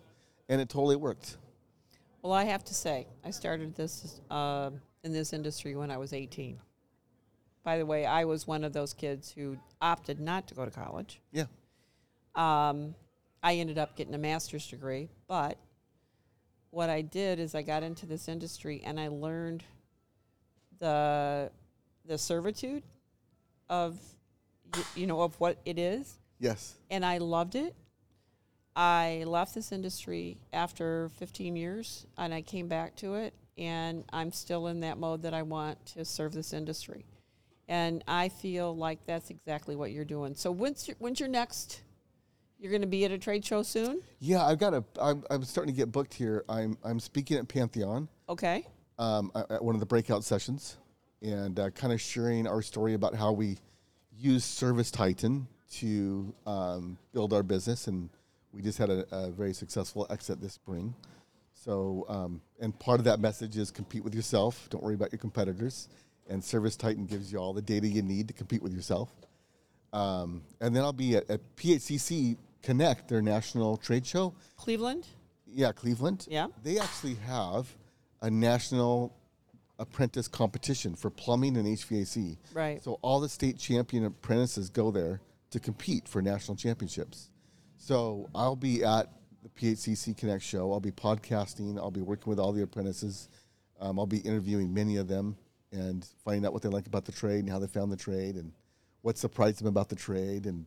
And 0.49 0.61
it 0.61 0.69
totally 0.69 0.97
worked. 0.97 1.39
Well, 2.21 2.33
I 2.33 2.45
have 2.45 2.65
to 2.65 2.75
say, 2.75 3.07
I 3.25 3.31
started 3.31 3.75
this 3.75 4.21
uh, 4.31 4.71
in 5.03 5.13
this 5.13 5.33
industry 5.33 5.75
when 5.75 5.91
I 5.91 5.97
was 5.97 6.13
18. 6.13 6.59
By 7.65 7.79
the 7.79 7.87
way, 7.87 8.05
I 8.05 8.25
was 8.25 8.47
one 8.47 8.65
of 8.65 8.73
those 8.73 8.93
kids 8.93 9.31
who 9.31 9.57
opted 9.81 10.19
not 10.21 10.49
to 10.49 10.55
go 10.55 10.65
to 10.65 10.71
college. 10.71 11.21
Yeah. 11.33 11.45
Um, 12.35 12.95
I 13.43 13.55
ended 13.57 13.79
up 13.79 13.97
getting 13.97 14.15
a 14.15 14.19
master's 14.19 14.67
degree, 14.67 15.09
but 15.29 15.59
what 16.71 16.91
I 16.91 17.03
did 17.03 17.39
is 17.39 17.55
I 17.55 17.63
got 17.63 17.83
into 17.83 18.07
this 18.07 18.29
industry 18.29 18.83
and 18.85 18.99
I 18.99 19.09
learned 19.09 19.63
the 20.79 21.51
the 22.05 22.19
servitude 22.19 22.83
of 23.69 23.99
you 24.97 25.07
know 25.07 25.21
of 25.21 25.39
what 25.39 25.59
it 25.65 25.79
is, 25.79 26.19
Yes. 26.41 26.75
and 26.91 27.05
I 27.05 27.19
loved 27.19 27.55
it. 27.55 27.75
I 28.75 29.25
left 29.27 29.55
this 29.55 29.71
industry 29.71 30.39
after 30.53 31.11
15 31.19 31.57
years 31.57 32.07
and 32.17 32.33
I 32.33 32.41
came 32.41 32.69
back 32.69 32.97
to 32.97 33.15
it 33.17 33.35
and 33.59 34.03
I'm 34.15 34.33
still 34.33 34.67
in 34.69 34.81
that 34.81 34.97
mode 34.97 35.23
that 35.23 35.35
I 35.35 35.43
want 35.43 35.85
to 35.95 36.07
serve 36.07 36.33
this 36.33 36.55
industry. 36.55 37.05
And 37.69 38.03
I 38.09 38.29
feel 38.29 38.77
like 38.77 39.07
that's 39.07 39.31
exactly 39.31 39.77
what 39.77 39.93
you're 39.93 40.05
doing. 40.05 40.35
So 40.35 40.51
when's 40.51 40.89
your, 40.89 40.97
when's 40.99 41.21
your 41.21 41.29
next 41.29 41.83
you're 42.63 42.71
going 42.71 42.83
to 42.83 42.87
be 42.87 43.05
at 43.05 43.11
a 43.11 43.19
trade 43.19 43.45
show 43.45 43.63
soon? 43.65 44.01
Yeah, 44.21 44.45
I've 44.45 44.59
got 44.59 44.73
a. 44.73 44.85
I'm, 45.01 45.25
I'm 45.31 45.43
starting 45.43 45.75
to 45.75 45.77
get 45.77 45.91
booked 45.91 46.15
here. 46.15 46.45
I'm 46.49 46.79
I'm 46.85 47.01
speaking 47.01 47.37
at 47.37 47.49
Pantheon 47.49 48.09
Okay. 48.29 48.65
um, 49.01 49.33
at 49.35 49.63
one 49.63 49.75
of 49.75 49.81
the 49.81 49.87
breakout 49.87 50.23
sessions, 50.23 50.77
and 51.21 51.59
uh, 51.59 51.71
kind 51.71 51.93
of 51.93 52.01
sharing 52.01 52.47
our 52.47 52.63
story 52.63 52.95
about 52.95 53.17
how 53.17 53.33
we 53.33 53.59
use 54.17 54.45
ServiceTitan 54.45 55.47
to 55.79 56.33
um, 56.47 56.99
build 57.13 57.33
our 57.33 57.43
business, 57.43 57.89
and 57.89 58.09
we 58.53 58.63
just 58.63 58.79
had 58.79 58.91
a, 58.91 59.05
a 59.11 59.31
very 59.31 59.55
successful 59.55 60.07
exit 60.09 60.41
this 60.41 60.53
spring. 60.53 60.95
So, 61.55 62.07
um, 62.09 62.41
and 62.61 62.79
part 62.79 63.01
of 63.01 63.05
that 63.07 63.19
message 63.19 63.57
is 63.57 63.73
compete 63.73 64.05
with 64.05 64.15
yourself. 64.15 64.69
Don't 64.71 64.85
worry 64.85 64.95
about 64.95 65.11
your 65.11 65.19
competitors. 65.19 65.89
And 66.29 66.43
ServiceTitan 66.43 67.09
gives 67.09 67.33
you 67.33 67.39
all 67.39 67.53
the 67.53 67.63
data 67.63 67.87
you 67.87 68.03
need 68.03 68.29
to 68.29 68.35
compete 68.35 68.63
with 68.63 68.73
yourself. 68.73 69.11
Um, 69.93 70.43
and 70.61 70.75
then 70.75 70.83
I'll 70.83 70.93
be 70.93 71.17
at, 71.17 71.29
at 71.31 71.41
PHCC 71.57 72.37
Connect, 72.63 73.09
their 73.09 73.21
national 73.21 73.77
trade 73.77 74.07
show. 74.07 74.35
Cleveland? 74.57 75.07
Yeah, 75.47 75.73
Cleveland. 75.73 76.27
Yeah. 76.31 76.47
They 76.63 76.79
actually 76.79 77.17
have 77.27 77.69
a 78.23 78.31
national 78.31 79.15
apprentice 79.79 80.29
competition 80.29 80.95
for 80.95 81.11
plumbing 81.11 81.57
and 81.57 81.67
HVAC. 81.67 82.39
Right. 82.55 82.83
So 82.83 82.99
all 83.03 83.21
the 83.21 83.29
state 83.29 83.59
champion 83.59 84.05
apprentices 84.05 84.71
go 84.71 84.91
there 84.91 85.21
to 85.51 85.61
compete 85.61 86.09
for 86.09 86.23
national 86.23 86.57
championships. 86.57 87.31
So 87.77 88.31
I'll 88.35 88.57
be 88.57 88.85
at 88.85 89.09
the 89.43 89.49
PHCC 89.49 90.17
Connect 90.17 90.43
show. 90.43 90.73
I'll 90.73 90.81
be 90.81 90.93
podcasting. 90.93 91.77
I'll 91.79 91.91
be 91.91 92.01
working 92.01 92.31
with 92.31 92.39
all 92.39 92.53
the 92.53 92.63
apprentices. 92.63 93.29
Um, 93.81 93.99
I'll 93.99 94.07
be 94.07 94.19
interviewing 94.19 94.73
many 94.73 94.97
of 94.97 95.09
them 95.09 95.37
and 95.73 96.07
finding 96.25 96.45
out 96.45 96.53
what 96.53 96.63
they 96.63 96.69
like 96.69 96.87
about 96.87 97.05
the 97.05 97.13
trade 97.13 97.41
and 97.41 97.51
how 97.51 97.59
they 97.59 97.67
found 97.67 97.91
the 97.91 97.97
trade 97.97 98.37
and 98.37 98.53
what 99.03 99.19
surprised 99.19 99.61
them 99.61 99.67
about 99.67 99.89
the 99.89 99.97
trade. 99.97 100.47
And 100.47 100.67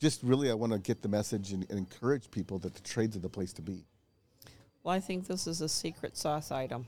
just 0.00 0.22
really, 0.22 0.50
I 0.50 0.54
want 0.54 0.72
to 0.72 0.78
get 0.78 1.02
the 1.02 1.08
message 1.08 1.52
and, 1.52 1.66
and 1.68 1.78
encourage 1.78 2.30
people 2.30 2.58
that 2.60 2.74
the 2.74 2.82
trades 2.82 3.16
are 3.16 3.20
the 3.20 3.28
place 3.28 3.52
to 3.54 3.62
be. 3.62 3.84
Well, 4.82 4.94
I 4.94 5.00
think 5.00 5.26
this 5.26 5.46
is 5.46 5.60
a 5.60 5.68
secret 5.68 6.16
sauce 6.16 6.50
item. 6.50 6.86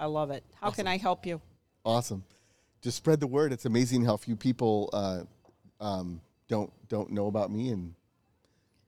I 0.00 0.06
love 0.06 0.30
it. 0.30 0.44
How 0.60 0.70
can 0.70 0.86
I 0.86 0.96
help 0.96 1.26
you? 1.26 1.40
Awesome. 1.84 2.24
Just 2.82 2.96
spread 2.96 3.20
the 3.20 3.26
word. 3.26 3.52
It's 3.52 3.64
amazing 3.64 4.04
how 4.04 4.16
few 4.16 4.36
people 4.36 4.90
uh, 4.92 5.20
um, 5.80 6.20
don't 6.48 6.72
don't 6.88 7.10
know 7.10 7.26
about 7.26 7.50
me, 7.50 7.70
and 7.70 7.94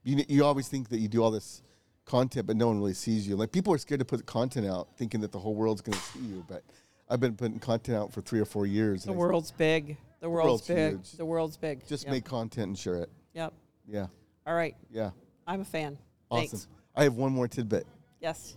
you 0.04 0.24
you 0.28 0.44
always 0.44 0.68
think 0.68 0.88
that 0.90 0.98
you 0.98 1.08
do 1.08 1.22
all 1.22 1.30
this 1.30 1.62
content, 2.04 2.46
but 2.46 2.56
no 2.56 2.68
one 2.68 2.78
really 2.78 2.94
sees 2.94 3.26
you. 3.26 3.36
Like 3.36 3.52
people 3.52 3.72
are 3.72 3.78
scared 3.78 4.00
to 4.00 4.04
put 4.04 4.24
content 4.26 4.66
out, 4.66 4.88
thinking 4.96 5.20
that 5.20 5.32
the 5.32 5.38
whole 5.38 5.54
world's 5.54 5.80
going 5.80 5.98
to 5.98 6.04
see 6.04 6.20
you. 6.20 6.44
But 6.48 6.62
I've 7.10 7.20
been 7.20 7.34
putting 7.36 7.58
content 7.58 7.98
out 7.98 8.12
for 8.12 8.20
three 8.20 8.38
or 8.40 8.44
four 8.44 8.66
years. 8.66 9.02
The 9.04 9.12
world's 9.12 9.50
big. 9.50 9.96
The 10.20 10.30
world's, 10.30 10.46
world's 10.46 10.66
big. 10.68 10.92
huge. 10.92 11.12
The 11.12 11.24
world's 11.24 11.56
big. 11.56 11.86
just 11.88 12.04
yep. 12.04 12.12
make 12.12 12.24
content 12.24 12.68
and 12.68 12.78
share 12.78 12.96
it. 12.96 13.10
Yep. 13.34 13.52
Yeah, 13.88 14.06
All 14.46 14.54
right. 14.54 14.76
yeah, 14.92 15.10
I'm 15.46 15.62
a 15.62 15.64
fan. 15.64 15.98
awesome. 16.30 16.48
Thanks. 16.48 16.68
I 16.94 17.02
have 17.04 17.14
one 17.14 17.32
more 17.32 17.48
tidbit. 17.48 17.86
Yes. 18.20 18.56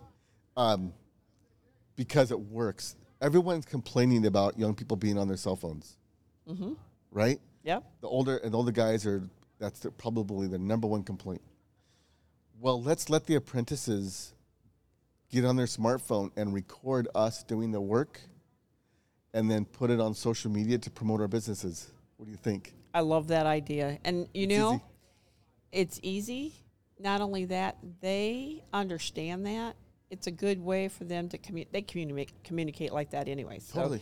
Um, 0.55 0.93
because 1.95 2.29
it 2.31 2.39
works. 2.39 2.95
Everyone's 3.21 3.65
complaining 3.65 4.25
about 4.27 4.59
young 4.59 4.75
people 4.75 4.97
being 4.97 5.17
on 5.17 5.27
their 5.27 5.37
cell 5.37 5.55
phones, 5.55 5.97
Mm-hmm. 6.47 6.73
right? 7.11 7.39
Yep. 7.63 7.83
The 8.01 8.07
older 8.07 8.37
and 8.37 8.53
older 8.53 8.71
guys 8.71 9.05
are 9.07 9.23
that's 9.57 9.79
the, 9.79 9.91
probably 9.91 10.47
the 10.47 10.59
number 10.59 10.87
one 10.87 11.03
complaint. 11.03 11.41
Well, 12.59 12.81
let's 12.81 13.09
let 13.09 13.25
the 13.25 13.35
apprentices 13.35 14.33
get 15.29 15.45
on 15.45 15.55
their 15.55 15.65
smartphone 15.65 16.31
and 16.35 16.53
record 16.53 17.07
us 17.15 17.43
doing 17.43 17.71
the 17.71 17.81
work 17.81 18.19
and 19.33 19.49
then 19.49 19.65
put 19.65 19.89
it 19.89 19.99
on 19.99 20.13
social 20.13 20.51
media 20.51 20.77
to 20.77 20.89
promote 20.91 21.21
our 21.21 21.27
businesses. 21.27 21.91
What 22.17 22.25
do 22.25 22.31
you 22.31 22.37
think? 22.37 22.73
I 22.93 23.01
love 23.01 23.27
that 23.29 23.45
idea. 23.45 23.97
And 24.05 24.27
you 24.33 24.43
It's 24.43 24.57
know, 24.57 24.73
easy. 24.73 24.83
it's 25.71 25.99
easy. 26.03 26.53
Not 26.99 27.21
only 27.21 27.45
that, 27.45 27.77
they 28.01 28.63
understand 28.71 29.45
that. 29.47 29.75
It's 30.11 30.27
a 30.27 30.31
good 30.31 30.59
way 30.59 30.87
for 30.87 31.05
them 31.05 31.27
to 31.29 31.37
communicate. 31.39 31.73
They 31.73 31.81
communicate 31.81 32.43
communicate 32.43 32.93
like 32.93 33.09
that 33.11 33.27
anyway. 33.27 33.59
So 33.59 33.79
Totally. 33.79 34.01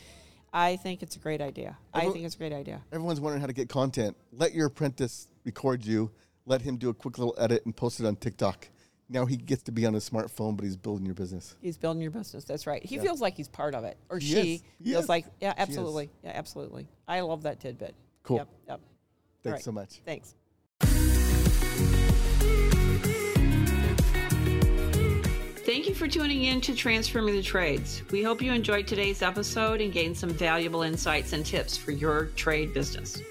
I 0.54 0.76
think 0.76 1.02
it's 1.02 1.16
a 1.16 1.20
great 1.20 1.40
idea. 1.40 1.78
I 1.94 2.10
think 2.10 2.26
it's 2.26 2.36
a 2.36 2.38
great 2.38 2.52
idea. 2.52 2.82
Everyone's 2.92 3.22
wondering 3.22 3.40
how 3.40 3.48
to 3.48 3.54
get 3.54 3.70
content. 3.70 4.18
Let 4.34 4.54
your 4.54 4.68
apprentice 4.68 5.28
record 5.46 5.86
you. 5.86 6.12
Let 6.46 6.62
him 6.62 6.76
do 6.76 6.90
a 6.90 6.94
quick 6.94 7.18
little 7.18 7.34
edit 7.38 7.66
and 7.66 7.74
post 7.74 8.02
it 8.02 8.06
on 8.06 8.18
TikTok. 8.18 8.68
Now 9.12 9.26
he 9.26 9.36
gets 9.36 9.64
to 9.64 9.74
be 9.74 9.86
on 9.86 9.94
his 9.94 10.10
smartphone, 10.10 10.56
but 10.56 10.64
he's 10.64 10.78
building 10.78 11.06
your 11.06 11.16
business. 11.16 11.56
He's 11.62 11.78
building 11.78 12.02
your 12.02 12.12
business. 12.12 12.46
That's 12.46 12.66
right. 12.66 12.84
He 12.84 12.96
Yeah. 12.96 13.02
feels 13.02 13.20
like 13.20 13.36
he's 13.36 13.50
part 13.50 13.76
of 13.76 13.84
it, 13.84 13.98
or 14.10 14.20
He 14.20 14.26
she 14.28 14.54
is. 14.56 14.64
Feels 14.84 15.04
is. 15.04 15.10
like, 15.10 15.26
yeah, 15.42 15.54
absolutely, 15.58 16.10
yeah, 16.24 16.32
absolutely. 16.34 16.88
I 17.08 17.20
love 17.20 17.44
that 17.44 17.60
tidbit. 17.60 17.94
Cool. 18.24 18.38
Yep. 18.38 18.48
Yep. 18.70 18.82
Thanks 19.44 19.54
right. 19.56 19.64
so 19.64 19.72
much. 19.74 20.02
Thanks. 20.06 20.36
Thank 25.64 25.88
you 25.88 25.94
for 25.96 26.08
tuning 26.08 26.44
in 26.46 26.60
to 26.62 26.76
Transforming 26.76 27.36
the 27.36 27.42
Trades. 27.44 28.02
We 28.12 28.24
hope 28.24 28.42
you 28.42 28.52
enjoyed 28.52 28.88
today's 28.88 29.22
episode 29.22 29.80
and 29.80 29.94
gained 29.94 30.18
some 30.18 30.30
valuable 30.32 30.82
insights 30.82 31.34
and 31.34 31.46
tips 31.46 31.78
for 31.78 31.92
your 31.92 32.26
trade 32.36 32.74
business. 32.74 33.22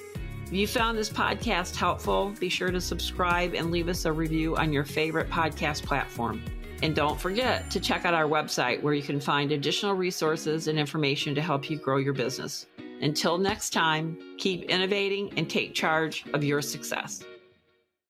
If 0.51 0.57
you 0.57 0.67
found 0.67 0.99
this 0.99 1.09
podcast 1.09 1.77
helpful, 1.77 2.35
be 2.41 2.49
sure 2.49 2.73
to 2.73 2.81
subscribe 2.81 3.55
and 3.55 3.71
leave 3.71 3.89
us 3.89 4.05
a 4.05 4.13
review 4.13 4.57
on 4.57 4.73
your 4.73 4.83
favorite 4.83 5.31
podcast 5.31 5.85
platform. 5.85 6.43
And 6.83 6.93
don't 6.93 7.21
forget 7.21 7.71
to 7.71 7.79
check 7.79 8.05
out 8.05 8.15
our 8.15 8.25
website 8.25 8.83
where 8.83 8.93
you 8.93 9.03
can 9.03 9.21
find 9.21 9.53
additional 9.53 9.95
resources 9.95 10.67
and 10.67 10.77
information 10.77 11.37
to 11.37 11.41
help 11.41 11.71
you 11.71 11.79
grow 11.79 11.99
your 11.99 12.15
business. 12.15 12.67
Until 13.01 13.39
next 13.39 13.71
time, 13.71 14.19
keep 14.39 14.65
innovating 14.65 15.33
and 15.37 15.49
take 15.49 15.73
charge 15.73 16.25
of 16.35 16.43
your 16.43 16.63
success. 16.63 17.23